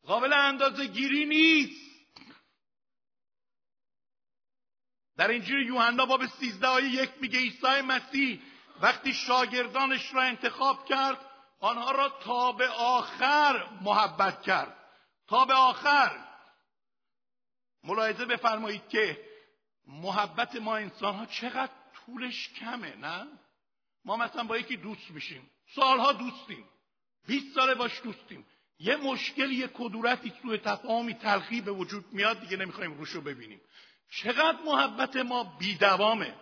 قابل 0.04 0.32
اندازه 0.32 0.86
گیری 0.86 1.24
نیست. 1.24 1.96
در 5.16 5.28
اینجور 5.28 5.60
یوحنا 5.60 6.06
باب 6.06 6.26
13 6.26 6.66
آیه 6.66 6.90
یک 6.90 7.10
میگه 7.20 7.38
عیسی 7.38 7.80
مسیح 7.80 8.40
وقتی 8.80 9.14
شاگردانش 9.14 10.14
را 10.14 10.22
انتخاب 10.22 10.86
کرد 10.86 11.25
آنها 11.60 11.90
را 11.90 12.08
تا 12.08 12.52
به 12.52 12.68
آخر 12.68 13.68
محبت 13.80 14.42
کرد. 14.42 14.76
تا 15.26 15.44
به 15.44 15.54
آخر. 15.54 16.26
ملاحظه 17.84 18.24
بفرمایید 18.24 18.88
که 18.88 19.26
محبت 19.86 20.56
ما 20.56 20.76
انسان 20.76 21.14
ها 21.14 21.26
چقدر 21.26 21.72
طولش 21.94 22.48
کمه 22.48 22.96
نه؟ 22.96 23.26
ما 24.04 24.16
مثلا 24.16 24.44
با 24.44 24.58
یکی 24.58 24.76
دوست 24.76 25.10
میشیم. 25.10 25.50
سالها 25.74 26.12
دوستیم. 26.12 26.64
20 27.26 27.54
ساله 27.54 27.74
باش 27.74 28.02
دوستیم. 28.02 28.46
یه 28.78 28.96
مشکل 28.96 29.50
یه 29.50 29.68
کدورتی 29.68 30.32
سوء 30.42 30.56
تفاهمی 30.56 31.14
تلخی 31.14 31.60
به 31.60 31.70
وجود 31.70 32.04
میاد 32.12 32.40
دیگه 32.40 32.56
نمی‌خوایم 32.56 32.98
روشو 32.98 33.20
ببینیم. 33.20 33.60
چقدر 34.10 34.58
محبت 34.64 35.16
ما 35.16 35.44
بیدوامه. 35.58 36.34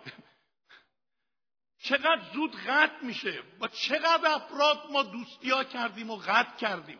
چقدر 1.89 2.21
زود 2.33 2.55
قطع 2.55 3.05
میشه. 3.05 3.41
با 3.59 3.67
چقدر 3.67 4.31
افراد 4.31 4.91
ما 4.91 5.03
دوستی 5.03 5.49
ها 5.49 5.63
کردیم 5.63 6.09
و 6.09 6.15
قطع 6.15 6.57
کردیم. 6.57 6.99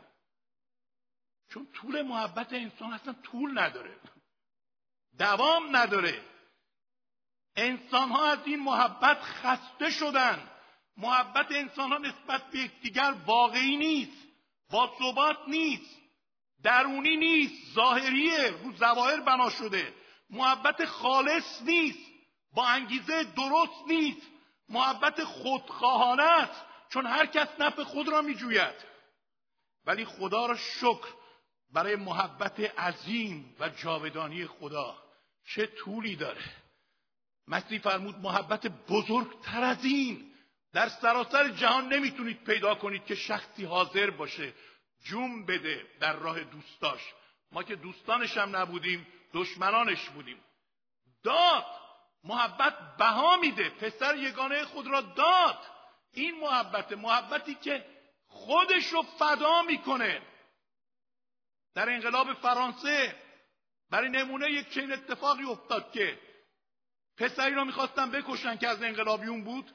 چون 1.49 1.67
طول 1.73 2.01
محبت 2.01 2.53
انسان 2.53 2.93
اصلا 2.93 3.13
طول 3.13 3.59
نداره. 3.59 3.99
دوام 5.17 5.75
نداره. 5.75 6.25
انسان 7.55 8.09
ها 8.09 8.31
از 8.31 8.39
این 8.45 8.59
محبت 8.59 9.21
خسته 9.21 9.89
شدن. 9.91 10.51
محبت 10.97 11.51
انسان 11.51 11.91
ها 11.91 11.97
نسبت 11.97 12.51
به 12.51 12.59
یکدیگر 12.59 13.15
واقعی 13.25 13.77
نیست. 13.77 14.27
با 14.71 14.95
ثبات 14.99 15.37
نیست. 15.47 16.01
درونی 16.63 17.15
نیست. 17.17 17.73
ظاهریه. 17.73 18.51
رو 18.63 18.73
ظواهر 18.73 19.19
بنا 19.19 19.49
شده. 19.49 19.93
محبت 20.29 20.85
خالص 20.85 21.61
نیست. 21.61 22.11
با 22.53 22.67
انگیزه 22.67 23.23
درست 23.23 23.87
نیست. 23.87 24.34
محبت 24.69 25.23
خودخواهانه 25.23 26.23
است 26.23 26.65
چون 26.89 27.05
هر 27.05 27.25
کس 27.25 27.47
نفع 27.59 27.83
خود 27.83 28.07
را 28.07 28.21
میجوید. 28.21 28.75
ولی 29.85 30.05
خدا 30.05 30.45
را 30.45 30.55
شکر 30.55 31.07
برای 31.73 31.95
محبت 31.95 32.59
عظیم 32.59 33.55
و 33.59 33.69
جاودانی 33.69 34.47
خدا 34.47 34.97
چه 35.45 35.65
طولی 35.67 36.15
داره. 36.15 36.43
مسیح 37.47 37.79
فرمود 37.79 38.15
محبت 38.15 38.67
بزرگتر 38.67 39.63
از 39.63 39.85
این 39.85 40.31
در 40.73 40.89
سراسر 40.89 41.49
جهان 41.49 41.93
نمی‌تونید 41.93 42.43
پیدا 42.43 42.75
کنید 42.75 43.05
که 43.05 43.15
شخصی 43.15 43.65
حاضر 43.65 44.09
باشه 44.09 44.53
جون 45.03 45.45
بده 45.45 45.87
در 45.99 46.13
راه 46.13 46.43
دوستاش. 46.43 47.01
ما 47.51 47.63
که 47.63 47.75
دوستانش 47.75 48.37
هم 48.37 48.55
نبودیم 48.55 49.07
دشمنانش 49.33 50.09
بودیم. 50.09 50.39
داد! 51.23 51.84
محبت 52.25 52.97
بها 52.97 53.37
میده. 53.37 53.69
پسر 53.69 54.17
یگانه 54.17 54.65
خود 54.65 54.87
را 54.87 55.01
داد. 55.01 55.59
این 56.13 56.39
محبت 56.39 56.91
محبتی 56.91 57.55
که 57.55 57.85
خودش 58.27 58.87
رو 58.87 59.01
فدا 59.01 59.61
می‌کنه. 59.61 60.21
در 61.75 61.89
انقلاب 61.89 62.33
فرانسه 62.33 63.15
برای 63.89 64.09
نمونه 64.09 64.51
یک 64.51 64.69
چنین 64.69 64.91
اتفاقی 64.91 65.43
افتاد 65.43 65.91
که 65.91 66.19
پسری 67.17 67.53
را 67.53 67.63
می‌خواستن 67.63 68.11
بکشن 68.11 68.57
که 68.57 68.67
از 68.67 68.83
انقلابیون 68.83 69.43
بود. 69.43 69.71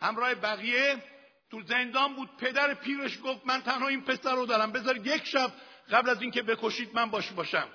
همراه 0.00 0.34
بقیه 0.34 1.02
تو 1.50 1.62
زندان 1.62 2.14
بود. 2.14 2.36
پدر 2.36 2.74
پیرش 2.74 3.18
گفت 3.24 3.46
من 3.46 3.62
تنها 3.62 3.88
این 3.88 4.04
پسر 4.04 4.34
رو 4.34 4.46
دارم. 4.46 4.72
بذار 4.72 4.96
یک 4.96 5.24
شب 5.24 5.52
قبل 5.90 6.10
از 6.10 6.22
اینکه 6.22 6.42
بکشید 6.42 6.94
من 6.94 7.10
باش 7.10 7.32
باشم. 7.32 7.68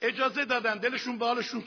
اجازه 0.00 0.44
دادن 0.44 0.78
دلشون 0.78 1.18
به 1.18 1.26
حالشون 1.26 1.64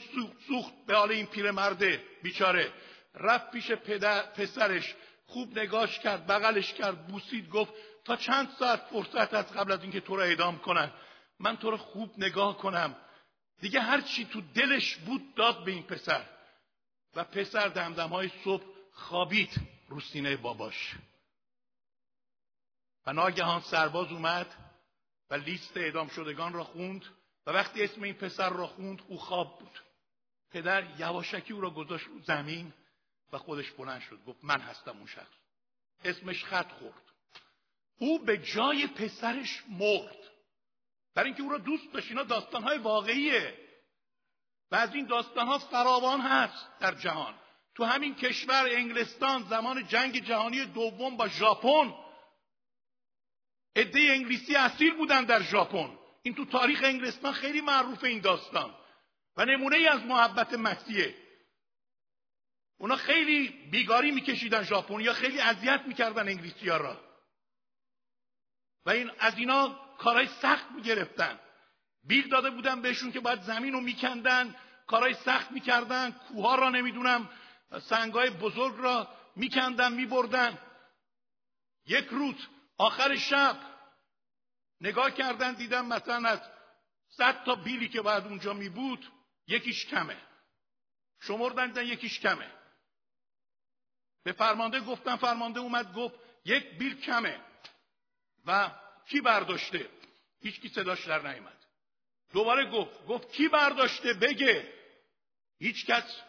سوخت 0.48 0.72
به 0.86 0.96
حال 0.96 1.10
این 1.10 1.26
پیرمرده 1.26 2.04
بیچاره. 2.22 2.72
رفت 3.14 3.50
پیش 3.50 3.72
پدر 3.72 4.22
پسرش 4.22 4.94
خوب 5.26 5.58
نگاش 5.58 5.98
کرد 5.98 6.26
بغلش 6.26 6.72
کرد 6.72 7.06
بوسید 7.06 7.48
گفت 7.48 7.72
تا 8.04 8.16
چند 8.16 8.48
ساعت 8.58 8.80
فرصت 8.80 9.34
از 9.34 9.52
قبل 9.52 9.72
از 9.72 9.82
اینکه 9.82 10.00
تو 10.00 10.16
رو 10.16 10.22
اعدام 10.22 10.58
کنن. 10.58 10.92
من 11.40 11.56
تو 11.56 11.70
رو 11.70 11.76
خوب 11.76 12.14
نگاه 12.18 12.58
کنم. 12.58 12.96
دیگه 13.60 13.80
هر 13.80 14.00
چی 14.00 14.24
تو 14.24 14.40
دلش 14.40 14.96
بود 14.96 15.34
داد 15.34 15.64
به 15.64 15.70
این 15.70 15.82
پسر. 15.82 16.24
و 17.16 17.24
پسر 17.24 17.68
دمدم 17.68 18.08
های 18.08 18.30
صبح 18.44 18.64
خوابید 18.92 19.60
رو 19.88 20.00
سینه 20.00 20.36
باباش. 20.36 20.94
و 23.06 23.12
ناگهان 23.12 23.60
سرباز 23.60 24.12
اومد 24.12 24.46
و 25.30 25.34
لیست 25.34 25.76
اعدام 25.76 26.08
شدگان 26.08 26.52
را 26.52 26.64
خوند. 26.64 27.04
و 27.46 27.50
وقتی 27.50 27.84
اسم 27.84 28.02
این 28.02 28.14
پسر 28.14 28.50
را 28.50 28.66
خوند 28.66 29.02
او 29.08 29.18
خواب 29.18 29.58
بود. 29.58 29.80
پدر 30.50 31.00
یواشکی 31.00 31.52
او 31.52 31.60
را 31.60 31.70
گذاشت 31.70 32.06
رو 32.06 32.22
زمین 32.22 32.72
و 33.32 33.38
خودش 33.38 33.70
بلند 33.70 34.00
شد 34.00 34.24
گفت 34.26 34.38
من 34.42 34.60
هستم 34.60 34.96
اون 34.96 35.06
شخص. 35.06 35.36
اسمش 36.04 36.44
خط 36.44 36.72
خورد. 36.72 37.02
او 37.98 38.18
به 38.18 38.38
جای 38.38 38.86
پسرش 38.86 39.64
مرد. 39.68 40.16
برای 41.14 41.28
اینکه 41.28 41.42
او 41.42 41.50
را 41.50 41.58
دوست 41.58 41.92
داشت 41.92 42.08
اینا 42.08 42.22
داستانهای 42.22 42.78
واقعیه. 42.78 43.58
و 44.70 44.76
از 44.76 44.94
این 44.94 45.06
داستانها 45.06 45.58
فراوان 45.58 46.20
هست 46.20 46.66
در 46.80 46.94
جهان. 46.94 47.34
تو 47.74 47.84
همین 47.84 48.14
کشور 48.14 48.66
انگلستان 48.70 49.42
زمان 49.42 49.86
جنگ 49.86 50.24
جهانی 50.24 50.64
دوم 50.64 51.16
با 51.16 51.28
ژاپن 51.28 51.94
عده 53.76 54.00
انگلیسی 54.00 54.56
اصیل 54.56 54.94
بودن 54.94 55.24
در 55.24 55.42
ژاپن. 55.42 55.98
این 56.22 56.34
تو 56.34 56.44
تاریخ 56.44 56.80
انگلستان 56.84 57.32
خیلی 57.32 57.60
معروف 57.60 58.04
این 58.04 58.20
داستان. 58.20 58.74
و 59.36 59.44
نمونه 59.44 59.76
ای 59.76 59.88
از 59.88 60.00
محبت 60.00 60.54
مسیحه. 60.54 61.14
اونا 62.78 62.96
خیلی 62.96 63.48
بیگاری 63.48 64.10
میکشیدن 64.10 64.62
ژاپنیا 64.62 65.12
خیلی 65.12 65.40
اذیت 65.40 65.80
می‌کردن 65.86 66.28
انگلیسی 66.28 66.68
ها 66.68 66.76
را. 66.76 67.00
و 68.86 68.90
این 68.90 69.10
از 69.18 69.38
اینا 69.38 69.68
کارهای 69.98 70.26
سخت 70.26 70.70
می‌گرفتن. 70.70 71.40
بیل 72.04 72.28
داده 72.28 72.50
بودن 72.50 72.82
بهشون 72.82 73.12
که 73.12 73.20
باید 73.20 73.40
زمین 73.42 73.72
رو 73.72 73.80
میکندن 73.80 74.54
کارهای 74.86 75.14
سخت 75.14 75.52
می‌کردن 75.52 76.10
کوها 76.10 76.54
را 76.54 76.70
نمی‌دونم 76.70 77.30
سنگای 77.80 78.30
بزرگ 78.30 78.74
را 78.78 79.08
میکندن 79.36 79.92
میبردن. 79.92 80.58
یک 81.86 82.06
روز 82.06 82.34
آخر 82.78 83.16
شب 83.16 83.56
نگاه 84.80 85.10
کردن 85.10 85.54
دیدم 85.54 85.86
مثلا 85.86 86.28
از 86.28 86.40
صد 87.08 87.44
تا 87.44 87.54
بیلی 87.54 87.88
که 87.88 88.00
باید 88.00 88.24
اونجا 88.24 88.52
می 88.52 88.68
بود 88.68 89.12
یکیش 89.46 89.86
کمه. 89.86 90.16
شمردن 91.20 91.66
دیدن 91.66 91.86
یکیش 91.86 92.20
کمه. 92.20 92.50
به 94.22 94.32
فرمانده 94.32 94.80
گفتن 94.80 95.16
فرمانده 95.16 95.60
اومد 95.60 95.94
گفت 95.94 96.14
یک 96.44 96.78
بیل 96.78 97.00
کمه. 97.00 97.40
و 98.46 98.70
کی 99.08 99.20
برداشته؟ 99.20 99.90
هیچ 100.40 100.60
کی 100.60 100.68
صداش 100.68 101.06
در 101.06 101.28
نیامد 101.28 101.66
دوباره 102.32 102.70
گفت 102.70 103.06
گفت 103.06 103.32
کی 103.32 103.48
برداشته؟ 103.48 104.14
بگه. 104.14 104.72
هیچ 105.58 105.86
کس 105.86 106.20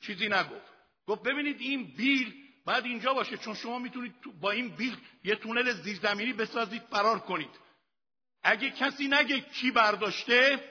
چیزی 0.00 0.28
نگفت. 0.28 0.72
گفت 1.06 1.22
ببینید 1.22 1.60
این 1.60 1.84
بیل 1.96 2.48
باید 2.64 2.84
اینجا 2.84 3.14
باشه 3.14 3.36
چون 3.36 3.54
شما 3.54 3.78
می‌تونید 3.78 4.40
با 4.40 4.50
این 4.50 4.68
بیل 4.68 4.96
یه 5.24 5.34
تونل 5.34 5.72
زیرزمینی 5.72 6.32
بسازید 6.32 6.82
فرار 6.82 7.18
کنید. 7.18 7.67
اگه 8.48 8.70
کسی 8.70 9.08
نگه 9.08 9.40
کی 9.40 9.70
برداشته 9.70 10.70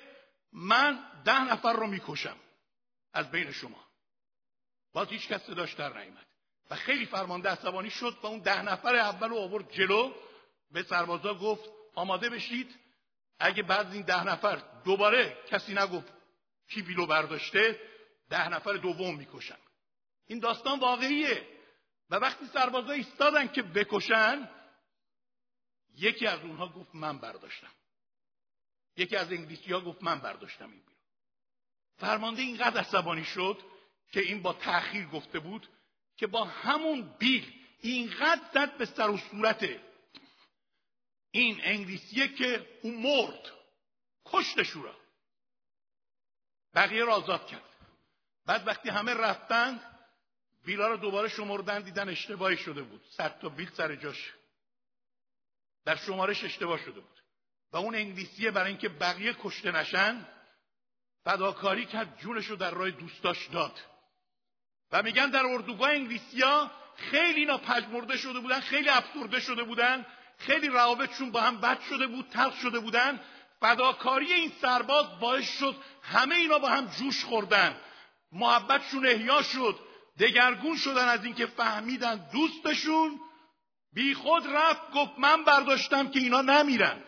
من 0.54 1.00
ده 1.26 1.42
نفر 1.42 1.74
رو 1.74 1.88
می‌کشم 1.88 2.38
از 3.13 3.32
بین 3.32 3.52
شما. 3.52 3.88
باز 4.94 5.08
هیچ 5.08 5.28
کس 5.28 5.42
صداش 5.44 5.74
در 5.74 5.98
نیامد 5.98 6.26
و 6.70 6.76
خیلی 6.76 7.06
فرمانده 7.06 7.50
عصبانی 7.50 7.90
شد 7.90 8.18
و 8.24 8.28
اون 8.28 8.40
ده 8.40 8.62
نفر 8.62 8.96
اول 8.96 9.30
رو 9.30 9.38
آورد 9.38 9.72
جلو. 9.72 10.13
به 10.72 10.84
سربازا 10.84 11.34
گفت 11.34 11.70
آماده 11.96 12.30
بشید. 12.30 12.76
اگه 13.40 13.63
بعد 13.63 13.94
این 13.94 14.02
ده 14.02 14.24
نفر 14.24 14.62
دوباره 14.86 15.38
کسی 15.48 15.74
نگفت 15.74 16.13
کی 16.70 16.82
بیلو 16.82 17.06
برداشته 17.06 17.82
ده 18.30 18.50
نفر 18.50 18.74
دوم 18.74 19.16
می‌کشن. 19.16 19.58
این 20.28 20.40
داستان 20.40 20.80
واقعیه. 20.80 21.48
و 22.10 22.16
وقتی 22.16 22.46
سربازا 22.46 22.94
ایستادن 22.94 23.48
که 23.48 23.62
بکشن 23.62 24.50
یکی 25.98 26.28
از 26.28 26.40
اونها 26.40 26.68
گفت 26.68 26.96
من 26.96 27.18
برداشتم. 27.18 27.72
یکی 28.98 29.16
از 29.16 29.32
انگلیسی 29.32 29.74
ها 29.74 29.82
گفت 29.82 30.04
من 30.04 30.20
برداشتم 30.20 30.70
این 30.70 30.80
بیرون. 30.80 30.98
فرمانده 31.98 32.42
اینقدر 32.42 32.80
عصبانی 32.80 33.24
شد 33.24 33.62
که 34.12 34.20
این 34.20 34.42
با 34.42 34.54
تأخیر 34.54 35.08
گفته 35.08 35.40
بود 35.40 35.70
که 36.18 36.28
با 36.28 36.44
همون 36.44 37.16
بیل 37.20 37.54
اینقدر 37.82 38.42
زد 38.54 38.78
به 38.78 38.86
سر 38.86 39.10
و 39.10 39.18
صورت 39.18 39.70
این 41.32 41.60
انگلیسیه 41.64 42.28
که 42.28 42.80
اون 42.82 42.96
مرد 42.96 43.52
کشتش 44.26 44.76
را 44.76 44.98
بقیه 46.74 47.04
را 47.04 47.16
آزاد 47.16 47.48
کرد. 47.48 47.76
بعد 48.46 48.68
وقتی 48.68 48.90
همه 48.90 49.14
رفتند 49.14 49.98
بیلا 50.66 50.88
رو 50.88 50.98
دوباره 50.98 51.28
شمردن 51.28 51.82
دیدن 51.82 52.10
اشتباهی 52.10 52.58
شده 52.58 52.84
بود. 52.84 53.02
صد 53.10 53.40
تا 53.40 53.50
بیل 53.50 53.70
سر 53.70 53.96
جاش 53.96 54.34
در 55.88 55.95
شمارش 55.95 56.43
اشتباه 56.43 56.80
شده 56.80 57.00
بود. 57.00 57.19
و 57.71 57.78
اون 57.78 57.95
انگلیسیه 57.95 58.52
برای 58.52 58.67
اینکه 58.67 58.89
بقیه 58.89 59.36
کشته 59.43 59.71
نشن 59.71 60.28
فداکاری 61.26 61.86
کرد 61.86 62.19
جونش 62.19 62.45
رو 62.45 62.56
در 62.56 62.71
راه 62.71 62.91
دوستاش 62.91 63.47
داد. 63.47 63.80
و 64.91 65.04
میگن 65.04 65.30
در 65.30 65.45
اردوگاه 65.45 65.89
انگلیسیا 65.89 66.71
خیلی 66.95 67.39
اینا 67.39 67.58
پژمرده 67.58 68.17
شده 68.17 68.39
بودن 68.39 68.60
خیلی 68.60 68.89
افسرده 68.89 69.39
شده 69.39 69.63
بودن 69.63 70.06
خیلی 70.38 70.67
روابطشون 70.67 71.32
با 71.32 71.41
هم 71.41 71.62
بد 71.62 71.82
شده 71.82 72.08
بود 72.08 72.30
تلخ 72.30 72.60
شده 72.60 72.80
بودن. 72.80 73.19
فداکاری 73.60 74.34
این 74.34 74.52
سرباز 74.62 75.19
باعث 75.19 75.58
شد 75.60 75.76
همه 76.04 76.36
اینا 76.36 76.60
با 76.60 76.69
هم 76.69 76.86
جوش 76.86 77.26
خوردن. 77.26 77.78
محبتشون 78.32 79.06
احیا 79.06 79.41
شد 79.41 79.80
دگرگون 80.19 80.78
شدن 80.78 81.08
از 81.08 81.26
اینکه 81.26 81.45
فهمیدن 81.45 82.30
دوستشون 82.34 83.19
بی 83.98 84.14
خود 84.14 84.48
رفت 84.48 84.92
گفت 84.92 85.12
من 85.18 85.44
برداشتم 85.44 86.12
که 86.12 86.20
اینا 86.20 86.42
نمیرن. 86.42 87.04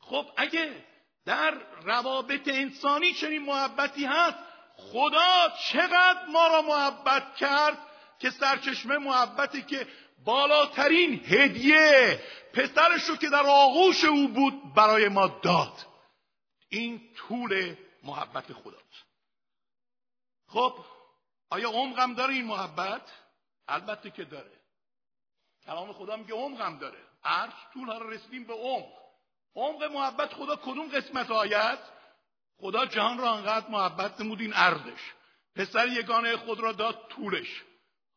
خب 0.00 0.26
اگه 0.36 0.84
در 1.24 1.50
روابط 1.82 2.48
انسانی 2.48 3.14
چنین 3.14 3.42
محبتی 3.42 4.04
هست 4.04 4.38
خدا 4.76 5.52
چقدر 5.70 6.26
ما 6.26 6.48
را 6.48 6.62
محبت 6.62 7.36
کرد 7.36 7.78
که 8.18 8.30
سرچشمه 8.30 8.98
محبتی 8.98 9.62
که 9.62 9.86
بالاترین 10.24 11.24
هدیه 11.24 12.20
پسرش 12.52 13.04
رو 13.04 13.16
که 13.16 13.28
در 13.28 13.46
آغوش 13.46 14.04
او 14.04 14.28
بود 14.28 14.74
برای 14.74 15.08
ما 15.08 15.28
داد. 15.28 15.86
این 16.68 17.14
طول 17.16 17.76
محبت 18.02 18.52
خداست. 18.52 19.06
خب 20.46 20.84
آیا 21.50 21.70
عمقم 21.70 22.14
داره 22.14 22.34
این 22.34 22.44
محبت؟ 22.44 23.12
البته 23.68 24.10
که 24.10 24.24
داره. 24.24 24.57
کلام 25.68 25.92
خدا 25.92 26.16
میگه 26.16 26.34
عمقم 26.34 26.78
داره. 26.78 26.98
عرض 27.24 27.52
طول 27.72 27.88
رو 27.88 28.10
رسیدیم 28.10 28.44
به 28.44 28.54
عمق. 28.54 28.92
عمق 29.54 29.82
محبت 29.82 30.34
خدا 30.34 30.56
کدوم 30.56 30.88
قسمت 30.88 31.30
آیت 31.30 31.78
خدا 32.60 32.86
جهان 32.86 33.18
را 33.18 33.32
انقدر 33.32 33.68
محبت 33.68 34.20
نمود 34.20 34.40
این 34.40 34.52
عرضش. 34.52 35.00
پسر 35.56 35.88
یگانه 35.88 36.36
خود 36.36 36.60
را 36.60 36.72
داد 36.72 37.08
طولش. 37.08 37.62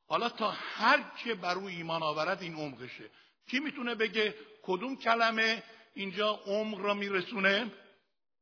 حالا 0.08 0.30
تا 0.30 0.52
هر 0.52 1.04
که 1.24 1.36
بر 1.36 1.56
او 1.56 1.68
ایمان 1.68 2.04
آورد 2.04 2.42
این 2.42 2.56
عمقشه. 2.56 3.10
کی 3.50 3.60
می‌تونه 3.60 3.96
بگه 3.96 4.36
کدوم 4.64 4.96
کلمه 4.96 5.64
اینجا 5.94 6.40
عمق 6.46 6.80
را 6.80 6.94
میرسونه؟ 6.94 7.72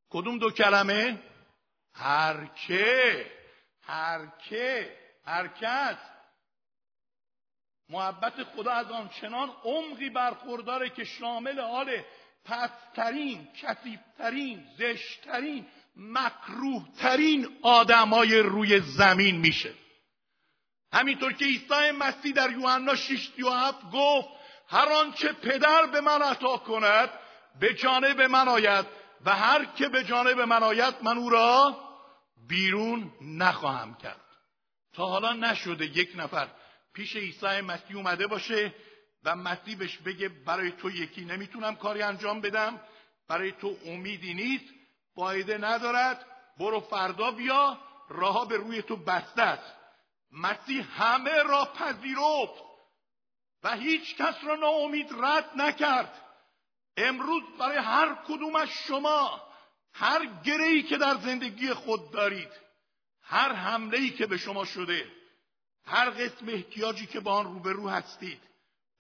کدوم 0.10 0.38
دو 0.38 0.52
کلمه؟ 0.52 1.24
هر 1.94 2.46
که 2.46 3.26
هر 3.82 4.28
که 4.50 4.98
هر 5.26 5.48
کس. 5.48 5.98
محبت 7.90 8.44
خدا 8.44 8.72
از 8.72 8.92
آن 8.92 9.10
چنان 9.22 9.52
عمقی 9.64 10.10
برخورداره 10.10 10.90
که 10.90 11.04
شامل 11.04 11.60
حال 11.60 12.04
پسترین 12.46 13.48
کثیفترین 13.62 14.66
زشتترین 14.78 15.68
مکروهترین 15.96 17.58
آدمای 17.62 18.40
روی 18.40 18.80
زمین 18.80 19.36
میشه. 19.36 19.74
همینطور 20.94 21.34
که 21.34 21.46
عیسی 21.46 21.92
مسیح 22.00 22.34
در 22.34 22.52
یوحنا 22.52 22.96
6 22.96 23.30
گفت 23.94 24.28
هر 24.68 24.90
آنچه 24.90 25.34
پدر 25.34 25.86
به 25.86 26.02
من 26.02 26.22
عطا 26.22 26.58
کند 26.58 27.10
به 27.60 27.74
جانب 27.74 28.22
من 28.22 28.48
آید 28.48 28.86
و 29.26 29.36
هر 29.36 29.66
که 29.66 29.90
به 29.90 30.04
جانب 30.04 30.40
من 30.40 30.64
آید 30.64 30.96
من 31.04 31.18
او 31.18 31.30
را 31.30 31.78
بیرون 32.48 33.12
نخواهم 33.22 33.96
کرد. 33.96 34.22
تا 34.94 35.06
حالا 35.06 35.34
نشده 35.34 35.86
یک 35.86 36.10
نفر 36.16 36.48
پیش 37.00 37.16
عیسی 37.16 37.62
مسیح 37.62 37.98
اومده 37.98 38.28
باشه 38.28 38.74
و 39.24 39.36
مسیح 39.36 39.78
بهش 39.78 39.98
بگه 39.98 40.30
برای 40.30 40.72
تو 40.72 40.92
یکی 40.92 41.26
نمی‌تونم 41.26 41.76
کاری 41.76 42.02
انجام 42.02 42.42
بدم 42.42 42.82
برای 43.28 43.52
تو 43.52 43.78
امیدی 43.86 44.34
نیست 44.34 44.66
فایده 45.16 45.58
ندارد 45.58 46.26
برو 46.58 46.80
فردا 46.80 47.32
بیا 47.32 47.78
راه 48.10 48.48
به 48.48 48.58
روی 48.58 48.82
تو 48.82 48.96
بسته 48.96 49.42
است. 49.42 49.74
مسیح 50.32 51.04
همه 51.04 51.44
را 51.44 51.66
پذیرفت 51.66 52.64
و 53.64 53.76
هیچ 53.76 54.16
کس 54.16 54.36
را 54.44 54.56
ناامید 54.56 55.08
رد 55.20 55.50
نکرد. 55.56 56.22
امروز 56.98 57.44
برای 57.60 57.78
هر 57.78 58.16
کدوم 58.28 58.56
از 58.56 58.70
شما 58.70 59.42
هر 59.94 60.26
گرهی 60.44 60.84
که 60.84 60.98
در 60.98 61.16
زندگی 61.16 61.74
خود 61.74 62.12
دارید 62.12 62.52
هر 63.24 63.54
حمله 63.54 64.10
که 64.10 64.26
به 64.26 64.38
شما 64.38 64.66
شده 64.66 65.19
هر 65.90 66.10
قسم 66.10 66.50
احتیاجی 66.50 67.06
که 67.06 67.20
با 67.20 67.34
آن 67.34 67.46
روبرو 67.46 67.90
هستید 67.90 68.42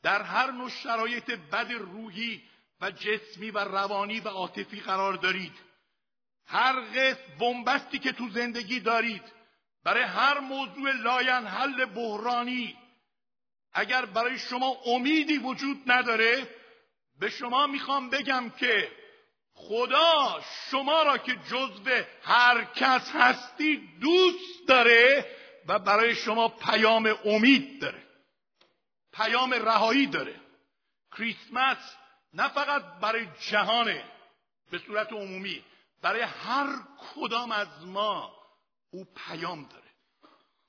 در 0.03 0.21
هر 0.21 0.51
نوع 0.51 0.69
شرایط 0.69 1.31
بد 1.31 1.71
روحی 1.71 2.43
و 2.81 2.91
جسمی 2.91 3.51
و 3.51 3.59
روانی 3.59 4.19
و 4.19 4.27
عاطفی 4.27 4.79
قرار 4.79 5.13
دارید. 5.13 5.53
هر 6.45 6.81
قسم 6.81 7.37
بنبستی 7.39 7.99
که 7.99 8.11
تو 8.11 8.29
زندگی 8.29 8.79
دارید 8.79 9.23
برای 9.83 10.03
هر 10.03 10.39
موضوع 10.39 10.91
لاینحل 10.91 11.85
بحرانی 11.85 12.77
اگر 13.73 14.05
برای 14.05 14.39
شما 14.39 14.77
امیدی 14.85 15.37
وجود 15.37 15.91
نداره 15.91 16.47
به 17.19 17.29
شما 17.29 17.67
می‌خوام 17.67 18.09
بگم 18.09 18.49
که 18.49 18.91
خدا 19.53 20.41
شما 20.71 21.03
را 21.03 21.17
که 21.17 21.35
جزو 21.35 22.03
هر 22.23 22.63
کس 22.63 23.11
هستی 23.11 23.89
دوست 24.01 24.67
داره 24.67 25.25
و 25.69 25.79
برای 25.79 26.15
شما 26.15 26.47
پیام 26.47 27.15
امید 27.25 27.81
داره. 27.81 28.03
پیام 29.13 29.53
رهایی 29.53 30.07
داره. 30.07 30.39
کریسمس 31.17 31.95
نه 32.33 32.47
فقط 32.47 32.83
برای 32.83 33.27
جهانه 33.39 34.03
به 34.71 34.79
صورت 34.79 35.13
عمومی 35.13 35.63
برای 36.01 36.21
هر 36.21 36.67
کدام 36.97 37.51
از 37.51 37.85
ما 37.85 38.35
او 38.91 39.07
پیام 39.15 39.63
داره. 39.63 39.89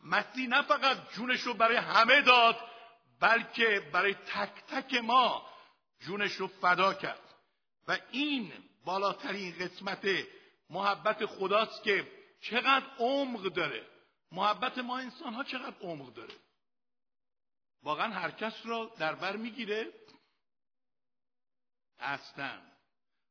مسیح 0.04 0.48
نه 0.48 0.62
فقط 0.62 1.12
جونش 1.12 1.40
رو 1.40 1.54
برای 1.54 1.76
همه 1.76 2.20
داد 2.20 2.56
بلکه 3.20 3.90
برای 3.92 4.14
تک 4.14 4.52
تک 4.68 4.94
ما 4.94 5.46
جونش 6.00 6.32
رو 6.32 6.46
فدا 6.46 6.94
کرد. 6.94 7.34
و 7.88 7.98
این 8.10 8.52
بالاترین 8.84 9.54
قسمت 9.60 10.08
محبت 10.70 11.26
خداست 11.26 11.82
که 11.82 12.06
چقدر 12.40 12.86
عمق 12.98 13.42
داره. 13.42 13.89
محبت 14.32 14.78
ما 14.78 14.98
انسان 14.98 15.34
ها 15.34 15.44
چقدر 15.44 15.76
عمق 15.80 16.12
داره. 16.12 16.34
واقعا 17.82 18.14
هر 18.14 18.30
کس 18.30 18.54
را 18.64 18.94
در 18.98 19.14
بر 19.14 19.36
می‌گیره. 19.36 19.92
اصلا. 21.98 22.62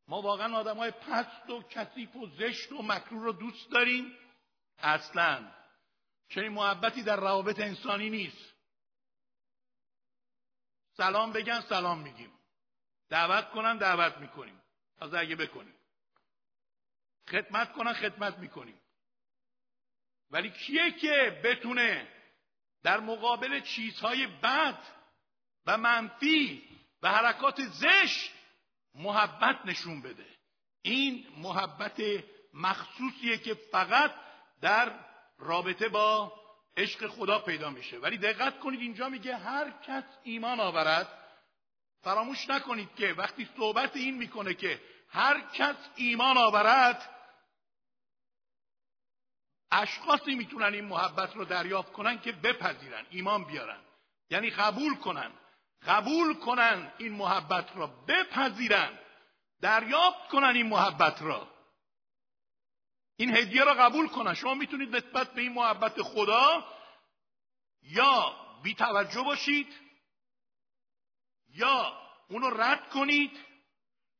ما 0.07 0.21
واقعا 0.21 0.57
آدم 0.57 0.77
های 0.77 0.91
پست 0.91 1.49
و 1.49 1.63
کثیف 1.63 2.15
و 2.15 2.27
زشت 2.27 2.71
و 2.71 2.81
مکرور 2.81 3.23
رو 3.23 3.31
دوست 3.31 3.71
داریم. 3.71 4.17
اصلا. 4.77 5.51
چنین 6.29 6.51
محبتی 6.51 7.03
در 7.03 7.15
روابط 7.15 7.59
انسانی 7.59 8.09
نیست. 8.09 8.55
سلام 10.91 11.31
بگن 11.31 11.61
سلام 11.61 11.99
میگیم. 11.99 12.39
دعوت 13.09 13.51
کنن 13.51 13.77
دعوت 13.77 14.17
می‌کنیم. 14.17 14.61
از 14.99 15.13
اگه 15.13 15.35
بکنیم. 15.35 15.75
خدمت 17.27 17.73
کنن 17.73 17.93
خدمت 17.93 18.37
می‌کنیم. 18.37 18.81
ولی 20.31 20.49
کیه 20.49 20.91
که 20.91 21.41
بتونه 21.43 22.07
در 22.83 22.99
مقابل 22.99 23.59
چیزهای 23.59 24.27
بد 24.27 24.79
و 25.65 25.77
منفی 25.77 26.63
و 27.01 27.09
حرکات 27.11 27.61
زشت 27.61 28.31
محبت 28.95 29.65
نشون 29.65 30.01
بده. 30.01 30.25
این 30.81 31.27
محبت 31.37 32.01
مخصوصیه 32.53 33.37
که 33.37 33.53
فقط 33.53 34.11
در 34.61 34.99
رابطه 35.37 35.89
با 35.89 36.33
عشق 36.77 37.07
خدا 37.07 37.39
پیدا 37.39 37.69
میشه. 37.69 37.97
ولی 37.97 38.17
دقت 38.17 38.59
کنید 38.59 38.79
اینجا 38.79 39.09
میگه 39.09 39.37
هر 39.37 39.71
کس 39.87 40.03
ایمان 40.23 40.59
آورد 40.59 41.07
فراموش 42.01 42.49
نکنید 42.49 42.95
که 42.95 43.13
وقتی 43.13 43.49
صحبت 43.57 43.95
این 43.95 44.17
می‌کنه 44.17 44.53
که 44.53 44.81
هر 45.09 45.41
کس 45.53 45.75
ایمان 45.95 46.37
آورد 46.37 47.09
اشخاصی 49.71 50.35
می‌تونن 50.35 50.73
این 50.73 50.85
محبت 50.85 51.35
رو 51.35 51.45
دریافت 51.45 51.91
کنن 51.91 52.19
که 52.19 52.31
بپذیرن 52.31 53.05
ایمان 53.09 53.43
بیارن. 53.43 53.79
یعنی 54.29 54.49
قبول 54.49 54.95
کنن. 54.95 55.31
قبول 55.87 56.33
کنن 56.33 56.91
این 56.97 57.13
محبت 57.13 57.77
را 57.77 57.87
بپذیرن. 57.87 58.99
دریافت 59.61 60.27
کنن 60.27 60.55
این 60.55 60.67
محبت 60.67 61.21
را 61.21 61.47
این 63.17 63.37
هدیه 63.37 63.63
را 63.63 63.73
قبول 63.73 64.07
کنن. 64.07 64.33
شما 64.33 64.53
می‌تونید 64.53 64.95
نسبت 64.95 65.33
به 65.33 65.41
این 65.41 65.53
محبت 65.53 66.01
خدا 66.01 66.65
یا 67.81 68.35
بی 68.63 68.75
توجه 68.75 69.21
باشید 69.21 69.67
یا 71.49 71.93
اونو 72.29 72.49
رد 72.49 72.89
کنید 72.89 73.39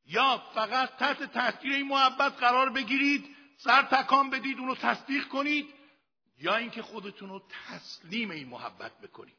یا 0.04 0.38
فقط 0.54 0.96
تحت 0.96 1.22
تاثیر 1.22 1.72
این 1.72 1.88
محبت 1.88 2.32
قرار 2.32 2.70
بگیرید. 2.70 3.36
سر 3.62 3.82
تکان 3.82 4.30
بدید 4.30 4.58
اونو 4.58 4.74
تصدیق 4.74 5.28
کنید 5.28 5.74
یا 6.38 6.56
اینکه 6.56 6.82
خودتون 6.82 7.28
رو 7.28 7.42
تسلیم 7.68 8.30
این 8.30 8.48
محبت 8.48 9.00
بکنید. 9.00 9.36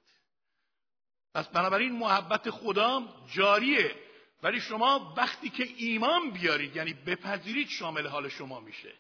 پس 1.34 1.48
بنابراین 1.48 1.92
محبت 1.92 2.50
خدا 2.50 3.04
جاریه. 3.34 3.96
ولی 4.44 4.62
شما 4.62 5.14
وقتی 5.18 5.50
که 5.50 5.64
ایمان 5.78 6.32
بیارید 6.32 6.76
یعنی 6.76 6.94
بپذیرید 6.94 7.70
شامل 7.70 8.08
حال 8.08 8.30
شما 8.30 8.60
میشه. 8.60 8.94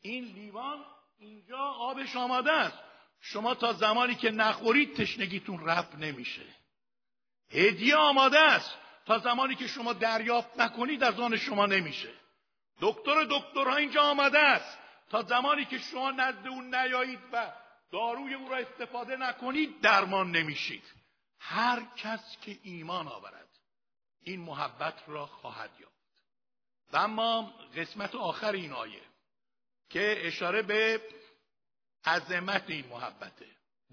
این 0.00 0.24
لیوان 0.24 0.84
اینجا 1.18 1.58
آبش 1.58 2.16
آماده 2.16 2.52
است. 2.52 2.78
شما 3.20 3.54
تا 3.54 3.72
زمانی 3.72 4.14
که 4.14 4.30
نخورید 4.30 4.96
تشنگیتون 4.96 5.64
رفت 5.64 5.94
نمیشه. 5.94 6.46
هدیه 7.50 7.96
آماده 7.96 8.38
است. 8.38 8.78
تا 9.06 9.18
زمانی 9.18 9.54
که 9.54 9.66
شما 9.66 9.92
دریافت 9.92 10.60
نکنید 10.60 11.02
از 11.02 11.20
آن 11.20 11.36
شما 11.36 11.66
نمیشه. 11.66 12.12
دکتر 12.80 13.24
دکترها 13.30 13.76
اینجا 13.76 14.02
آمده 14.02 14.38
است. 14.38 14.78
تا 15.10 15.22
زمانی 15.22 15.64
که 15.64 15.78
شما 15.78 16.10
نزد 16.10 16.46
اون 16.46 16.74
نیایید 16.74 17.20
و 17.32 17.52
داروی 17.92 18.34
او 18.34 18.48
را 18.48 18.56
استفاده 18.56 19.16
نکنید 19.16 19.80
درمان 19.80 20.30
نمیشید. 20.30 20.82
هر 21.40 21.82
کس 21.96 22.36
که 22.42 22.58
ایمان 22.62 23.08
آورد 23.08 23.48
این 24.22 24.40
محبت 24.40 24.94
را 25.06 25.26
خواهد 25.26 25.70
یافت. 25.80 25.94
و 26.92 26.96
اما 26.96 27.42
قسمت 27.76 28.14
آخر 28.14 28.52
این 28.52 28.72
آیه 28.72 29.02
که 29.90 30.26
اشاره 30.26 30.62
به 30.62 31.02
عظمت 32.04 32.64
این 32.70 32.86
محبته 32.86 33.46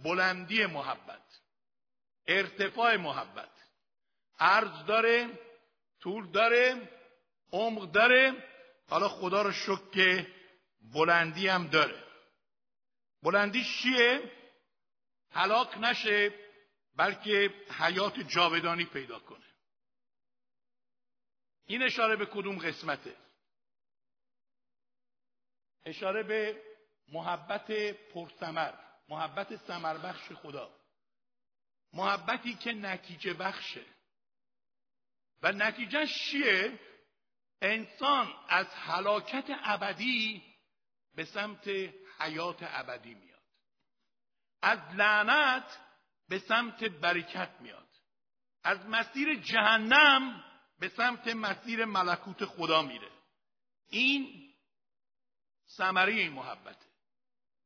بلندی 0.04 0.66
محبت 0.66 1.40
ارتفاع 2.28 2.98
محبت. 2.98 3.50
عرض 4.40 4.86
داره 4.86 5.40
طول 6.02 6.32
داره 6.32 6.90
عمق 7.52 7.92
داره 7.92 8.44
حالا 8.88 9.10
خدا 9.10 9.42
رو 9.42 9.52
شکر 9.52 9.90
که 9.92 10.28
بلندی 10.94 11.48
هم 11.48 11.68
داره. 11.68 12.04
بلندی 13.24 13.64
چیه؟ 13.64 14.32
هلاک 15.32 15.78
نشه 15.78 16.34
بلکه 16.96 17.54
حیات 17.80 18.20
جاودانی 18.20 18.86
پیدا 18.86 19.20
کنه. 19.20 19.46
این 21.66 21.84
اشاره 21.84 22.16
به 22.16 22.26
کدوم 22.26 22.58
قسمته؟ 22.58 23.16
اشاره 25.86 26.24
به 26.24 26.64
محبت 27.08 27.72
پرثمر 27.92 28.74
محبت 29.10 29.56
ثمر 29.56 29.98
بخش 29.98 30.32
خدا. 30.32 30.80
محبتی 31.94 32.56
که 32.56 32.72
نتیجه 32.72 33.34
بخشه. 33.34 33.86
و 35.42 35.52
نتیجه 35.52 36.08
چیه؟ 36.08 36.80
انسان 37.62 38.34
از 38.50 38.68
هلاکت 38.68 39.46
ابدی 39.64 40.44
به 41.16 41.26
سمت 41.26 41.68
حیات 42.20 42.60
ابدی 42.62 43.14
میاد. 43.14 43.42
از 44.62 44.80
لعنت 44.96 45.80
به 46.30 46.40
سمت 46.40 46.84
برکت 46.84 47.52
میاد. 47.60 47.88
از 48.64 48.86
مسیر 48.86 49.36
جهنم 49.42 50.44
به 50.80 50.90
سمت 50.90 51.28
مسیر 51.28 51.86
ملکوت 51.86 52.46
خدا 52.46 52.82
میره. 52.82 53.12
این 53.90 54.54
ثمره 55.70 56.14
این 56.14 56.34
محبته. 56.34 56.86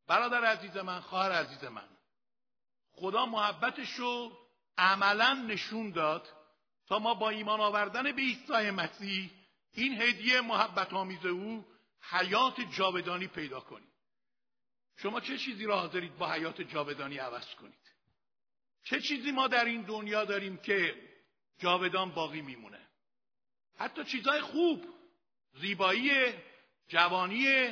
برادر 0.08 0.46
عزیز 0.46 0.78
من 0.78 1.00
خواهر 1.00 1.32
عزیز 1.32 1.64
من 1.64 1.88
خدا 2.92 3.26
محبتش 3.26 3.90
رو 3.90 4.38
عملا 4.78 5.34
نشون 5.34 5.92
داد 5.92 6.28
تا 6.88 7.00
ما 7.00 7.14
با 7.14 7.30
ایمان 7.30 7.60
آوردن 7.60 8.04
به 8.04 8.22
عیسی 8.22 8.72
مسیح 8.72 9.32
این 9.80 10.02
هدیه 10.02 10.42
محبت 10.42 10.94
آمیز 10.94 11.26
او 11.26 11.66
حیات 12.02 12.62
جاودانی 12.62 13.28
پیدا 13.28 13.60
کنید. 13.60 13.90
شما 14.96 15.20
چه 15.20 15.38
چیزی 15.38 15.66
را 15.66 15.80
حاضرید 15.80 16.18
با 16.18 16.32
حیات 16.32 16.62
جاودانی 16.62 17.18
عوض 17.18 17.56
کنید؟ 17.56 17.80
چه 18.84 19.02
چیزی 19.02 19.32
ما 19.32 19.48
در 19.48 19.66
این 19.66 19.82
دنیا 19.82 20.26
داریم 20.26 20.58
که 20.58 20.96
جاودان 21.58 22.12
باقی 22.12 22.42
میمونه؟ 22.42 22.88
حتی 23.78 24.04
چیزهای 24.04 24.42
خوب 24.42 24.86
زیبایی 25.54 26.12
جوانی 26.88 27.70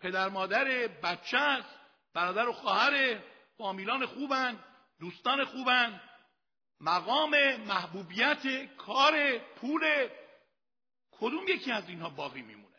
پدر 0.00 0.28
مادر 0.28 0.64
بچه 0.86 1.38
است 1.38 1.68
برادر 2.14 2.48
و 2.48 2.52
خواهر 2.52 3.20
فامیلان 3.58 4.06
خوبن 4.06 4.64
دوستان 5.00 5.44
خوبن 5.44 6.00
مقام 6.80 7.56
محبوبیت 7.56 8.74
کار 8.76 9.38
پول 9.38 10.08
کدوم 11.20 11.48
یکی 11.48 11.72
از 11.72 11.88
اینها 11.88 12.08
باقی 12.08 12.42
میمونه؟ 12.42 12.76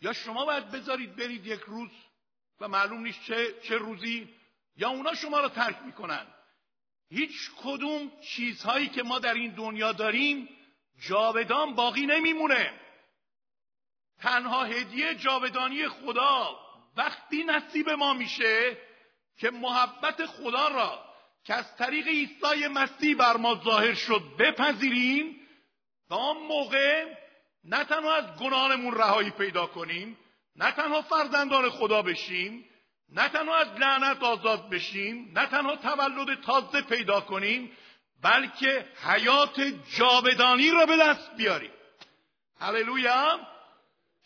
یا 0.00 0.12
شما 0.12 0.44
باید 0.44 0.70
بذارید 0.70 1.16
برید 1.16 1.46
یک 1.46 1.60
روز 1.60 1.90
و 2.60 2.68
معلوم 2.68 3.00
نیست 3.00 3.24
چه, 3.24 3.60
چه 3.62 3.76
روزی 3.78 4.28
یا 4.76 4.88
اونا 4.88 5.14
شما 5.14 5.40
رو 5.40 5.48
ترک 5.48 5.82
می‌کنن. 5.82 6.26
هیچ 7.10 7.50
کدوم 7.56 8.12
چیزهایی 8.20 8.88
که 8.88 9.02
ما 9.02 9.18
در 9.18 9.34
این 9.34 9.50
دنیا 9.54 9.92
داریم 9.92 10.48
جاودان 10.98 11.74
باقی 11.74 12.06
نمیمونه. 12.06 12.80
تنها 14.18 14.64
هدیه 14.64 15.14
جاودانی 15.14 15.88
خدا 15.88 16.58
وقتی 16.96 17.44
نصیب 17.44 17.90
ما 17.90 18.14
میشه 18.14 18.78
که 19.36 19.50
محبت 19.50 20.26
خدا 20.26 20.68
را 20.68 21.04
که 21.44 21.54
از 21.54 21.76
طریق 21.76 22.06
عیسی 22.06 22.68
مسیح 22.68 23.16
بر 23.16 23.36
ما 23.36 23.54
ظاهر 23.64 23.94
شد 23.94 24.22
بپذیریم 24.38 25.40
و 26.10 26.14
آن 26.14 26.36
موقع 26.36 27.19
نه 27.64 27.84
تنها 27.84 28.16
از 28.16 28.24
گناهانمون 28.40 28.94
رهایی 28.94 29.30
پیدا 29.30 29.66
کنیم 29.66 30.18
نه 30.56 30.72
تنها 30.72 31.02
فرزندان 31.02 31.70
خدا 31.70 32.02
بشیم 32.02 32.64
نه 33.08 33.28
تنها 33.28 33.56
از 33.56 33.68
لعنت 33.68 34.22
آزاد 34.22 34.70
بشیم 34.70 35.32
نه 35.34 35.46
تنها 35.46 35.76
تولد 35.76 36.40
تازه 36.40 36.80
پیدا 36.82 37.20
کنیم 37.20 37.76
بلکه 38.22 38.86
حیات 39.02 39.60
جاودانی 39.96 40.70
را 40.70 40.86
به 40.86 40.96
دست 40.96 41.36
بیاریم. 41.36 41.70
هللویا! 42.60 43.40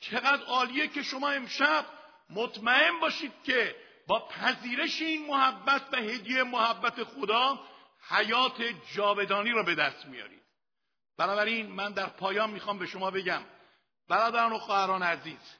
چقدر 0.01 0.43
عالیه 0.45 0.89
که 0.89 1.03
شما 1.03 1.31
امشب 1.31 1.85
مطمئن 2.31 3.01
باشید 3.01 3.33
که 3.45 3.77
با 4.07 4.29
پذیرش 4.29 5.03
این 5.03 5.27
محبت 5.27 5.83
و 5.93 5.97
هدیه 5.97 6.43
محبت 6.43 7.05
خدا 7.05 7.61
حیات 8.09 8.63
جاودانی 8.95 9.51
را 9.51 9.63
به 9.63 9.75
دست 9.75 10.07
میارید. 10.07 10.44
بنابراین 11.19 11.67
من 11.67 11.93
در 11.93 12.07
پایان 12.07 12.51
می‌خوام 12.51 12.79
به 12.79 12.87
شما 12.87 13.11
بگم 13.11 13.43
برادران 14.09 14.53
و 14.53 14.59
خواهران 14.59 15.03
عزیز 15.03 15.57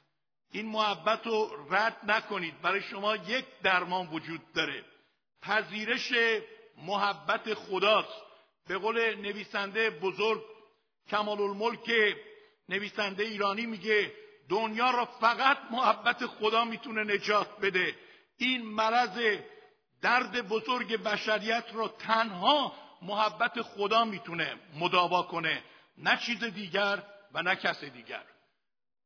این 0.53 0.67
محبت 0.67 1.27
رو 1.27 1.51
رد 1.71 1.97
نکنید. 2.05 2.61
برای 2.61 2.83
شما 2.83 3.17
یک 3.17 3.45
درمان 3.63 4.07
وجود 4.07 4.53
داره. 4.53 4.85
پذیرش 5.43 6.13
محبت 6.77 7.55
خداست. 7.55 8.25
به 8.69 8.79
قول 8.79 9.15
نویسنده 9.15 9.91
بزرگ 9.91 10.43
کمال 11.11 11.41
الملک 11.41 12.17
نویسنده 12.69 13.23
ایرانی 13.25 13.67
میگه 13.67 14.13
دنیا 14.49 14.91
را 14.91 15.05
فقط 15.05 15.59
محبت 15.71 16.27
خدا 16.27 16.65
می‌تونه 16.65 17.15
نجات 17.15 17.61
بده. 17.61 17.95
این 18.37 18.63
مرض 18.63 19.39
درد 20.03 20.49
بزرگ 20.49 21.03
بشریت 21.03 21.65
را 21.73 21.89
تنها 21.89 22.84
محبت 23.05 23.63
خدا 23.63 24.05
می‌تونه 24.05 24.57
مداوا 24.75 25.23
کنه. 25.23 25.63
نه 25.99 26.17
چیز 26.17 26.45
دیگر 26.45 27.03
و 27.35 27.43
نه 27.43 27.57
کس 27.57 27.85
دیگر. 27.85 28.25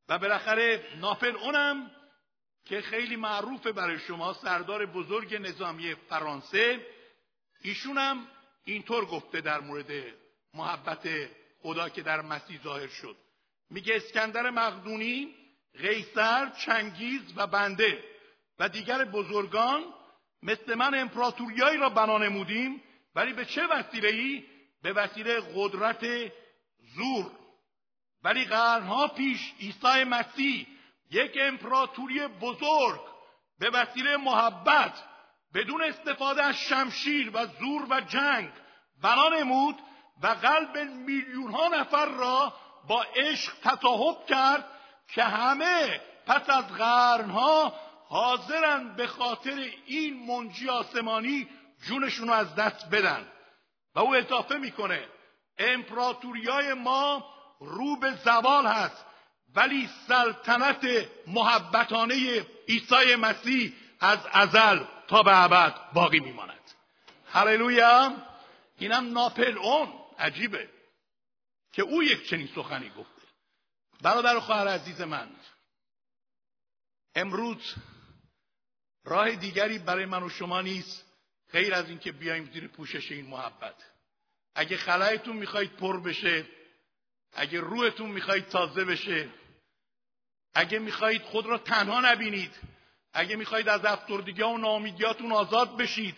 و 0.09 0.19
بالاخره 0.19 0.85
ناپل 1.01 1.37
اونم 1.37 1.91
که 2.65 2.81
خیلی 2.81 3.17
معروفه 3.17 3.73
برای 3.73 3.99
شما 3.99 4.33
سردار 4.33 4.87
بزرگ 4.87 5.35
نظامی 5.35 5.95
فرانسه. 5.95 6.87
ایشونم 7.63 8.27
اینطور 8.65 9.05
گفته 9.05 9.41
در 9.41 9.61
مورد 9.61 9.91
محبت 10.55 11.09
خدا 11.63 11.89
که 11.89 12.03
در 12.03 12.21
مسیح 12.21 12.63
ظاهر 12.63 12.87
شد. 12.87 13.17
میگه 13.71 13.97
اسکندر 13.97 14.51
مقدونی 14.51 15.35
قیصر 15.79 16.51
چنگیز 16.51 17.23
و 17.37 17.47
بنده 17.47 18.05
و 18.59 18.69
دیگر 18.69 19.05
بزرگان 19.05 19.85
مثل 20.43 20.75
من 20.75 20.95
امپراتوریایی 20.95 21.79
را 21.79 21.89
بنا 21.89 22.19
نمودیم. 22.19 22.83
ولی 23.15 23.33
به 23.33 23.45
چه 23.45 23.67
وسیله 23.67 24.09
ای 24.09 24.45
به 24.83 24.93
وسیله 24.93 25.41
قدرت 25.55 26.33
زور. 26.95 27.31
ولی 28.23 28.45
قرنها 28.45 29.09
پیش 29.09 29.55
عیسی 29.61 30.05
مسیح 30.05 30.67
یک 31.11 31.39
امپراتوری 31.41 32.27
بزرگ 32.27 33.01
به 33.59 33.71
وسیله 33.71 34.17
محبت 34.17 35.03
بدون 35.55 35.83
استفاده 35.83 36.43
از 36.43 36.57
شمشیر 36.57 37.31
و 37.35 37.47
زور 37.47 37.87
و 37.91 38.01
جنگ 38.01 38.51
بنا 39.03 39.29
نمود 39.29 39.77
و 40.23 40.27
قلب 40.27 40.79
میلیون 40.79 41.51
ها 41.51 41.69
نفر 41.69 42.07
را 42.07 42.53
با 42.89 43.03
عشق 43.03 43.53
تصاحب 43.63 44.27
کرد 44.27 44.65
که 45.09 45.23
همه 45.23 46.01
پس 46.27 46.51
از 46.51 46.69
قرنها 46.69 47.75
حاضرن 48.09 48.97
به 48.97 49.07
خاطر 49.07 49.71
این 49.87 50.27
منجی 50.27 50.69
آسمانی 50.69 51.49
جونشون 51.83 52.29
رو 52.29 52.35
از 52.35 52.55
دست 52.55 52.91
بدن 52.91 53.27
و 53.95 53.99
او 53.99 54.15
اضافه 54.17 54.57
می‌کنه 54.57 55.09
امپراتوریای 55.59 56.75
ما 56.75 57.35
رو 57.61 57.97
به 57.97 58.15
زوال 58.25 58.67
هست 58.67 59.05
ولی 59.55 59.91
سلطنت 60.09 60.87
محبتانه 61.27 62.47
عیسی 62.69 63.15
مسیح 63.15 63.73
از 64.01 64.19
ازل 64.33 64.85
تا 65.09 65.23
به 65.23 65.43
ابد 65.43 65.93
باقی 65.93 66.21
میماند. 66.21 66.73
هللویا! 67.33 68.13
اینم 68.79 69.13
ناپل 69.13 69.59
اون. 69.59 69.93
عجیبه 70.19 70.69
که 71.73 71.83
او 71.83 72.03
یک 72.03 72.29
چنین 72.29 72.49
سخنی 72.55 72.91
گفته. 72.91 73.23
برادر 74.03 74.37
و 74.37 74.41
خواهر 74.41 74.69
عزیز 74.69 75.01
من 75.01 75.29
امروز 77.15 77.75
راه 79.05 79.31
دیگری 79.31 79.79
برای 79.79 80.07
من 80.07 80.23
و 80.23 80.29
شما 80.29 80.61
نیست. 80.61 81.08
غیر 81.53 81.75
از 81.75 81.89
اینکه 81.89 82.13
بیایم 82.13 82.51
زیر 82.53 82.69
پوشش 82.69 83.13
این 83.13 83.27
محبت. 83.27 83.85
اگه 84.55 84.77
خلایتون 84.77 85.37
می‌خواید 85.37 85.77
پر 85.77 86.01
بشه 86.01 86.47
اگه 87.33 87.61
روحتون 87.61 88.11
می‌خواید 88.11 88.49
تازه 88.49 88.85
بشه 88.85 89.29
اگه 90.55 90.79
می‌خواهید 90.79 91.23
خود 91.23 91.47
را 91.47 91.59
تنها 91.59 92.01
نبینید 92.01 92.55
اگه 93.13 93.37
می‌خواهید 93.37 93.69
از 93.69 93.85
افسردگی 93.85 94.43
و 94.43 94.57
ناامیدیاتون 94.57 95.33
آزاد 95.33 95.77
بشید 95.77 96.17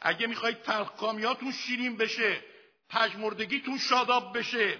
اگه 0.00 0.26
می‌خواهید 0.26 0.62
تلخکامیاتون 0.62 1.52
شیرین 1.52 1.96
بشه 1.96 2.40
پژمردگیتون 2.88 3.78
شاداب 3.78 4.38
بشه 4.38 4.78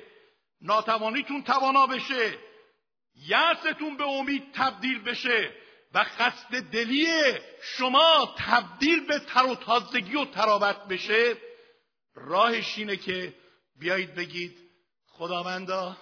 ناتوانیتون 0.60 1.42
توانا 1.42 1.86
بشه 1.86 2.38
یأستون 3.14 3.96
به 3.96 4.04
امید 4.04 4.52
تبدیل 4.52 5.02
بشه 5.02 5.61
و 5.94 6.04
قصد 6.18 6.60
دلی 6.60 7.06
شما 7.62 8.34
تبدیل 8.38 9.06
به 9.06 9.18
تر 9.18 9.44
و 9.44 9.54
تازگی 9.54 10.16
و 10.16 10.24
تراوت 10.24 10.76
بشه 10.88 11.36
راهش 12.14 12.78
اینه 12.78 12.96
که 12.96 13.34
بیایید 13.78 14.14
بگید 14.14 14.58
خداوندا 15.06 15.96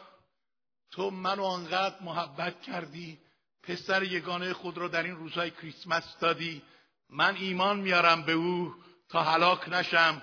تو 0.91 1.11
منو 1.11 1.45
آنقدر 1.45 1.97
محبت 2.01 2.63
کردی 2.63 3.19
پسر 3.63 4.03
یگانه 4.03 4.53
خود 4.53 4.79
را 4.79 4.89
در 4.89 5.03
این 5.03 5.17
روزهای 5.17 5.51
کریسمس 5.51 6.19
دادی 6.21 6.63
من 7.11 7.37
ایمان 7.37 7.81
میارم 7.81 8.23
به 8.23 8.33
او 8.33 8.75
تا 9.09 9.23
هلاک 9.23 9.69
نشم 9.69 10.23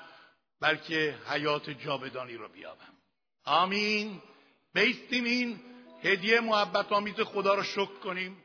بلکه 0.62 1.18
حیات 1.30 1.70
جاودانی 1.70 2.38
را 2.38 2.48
بیابم. 2.48 2.94
آمین. 3.46 4.22
بیستیم 4.74 5.24
این 5.24 5.60
هدیه 6.04 6.40
محبت 6.40 6.92
آمیز 6.92 7.20
خدا 7.20 7.56
را 7.56 7.64
شکر 7.64 8.00
کنیم. 8.04 8.44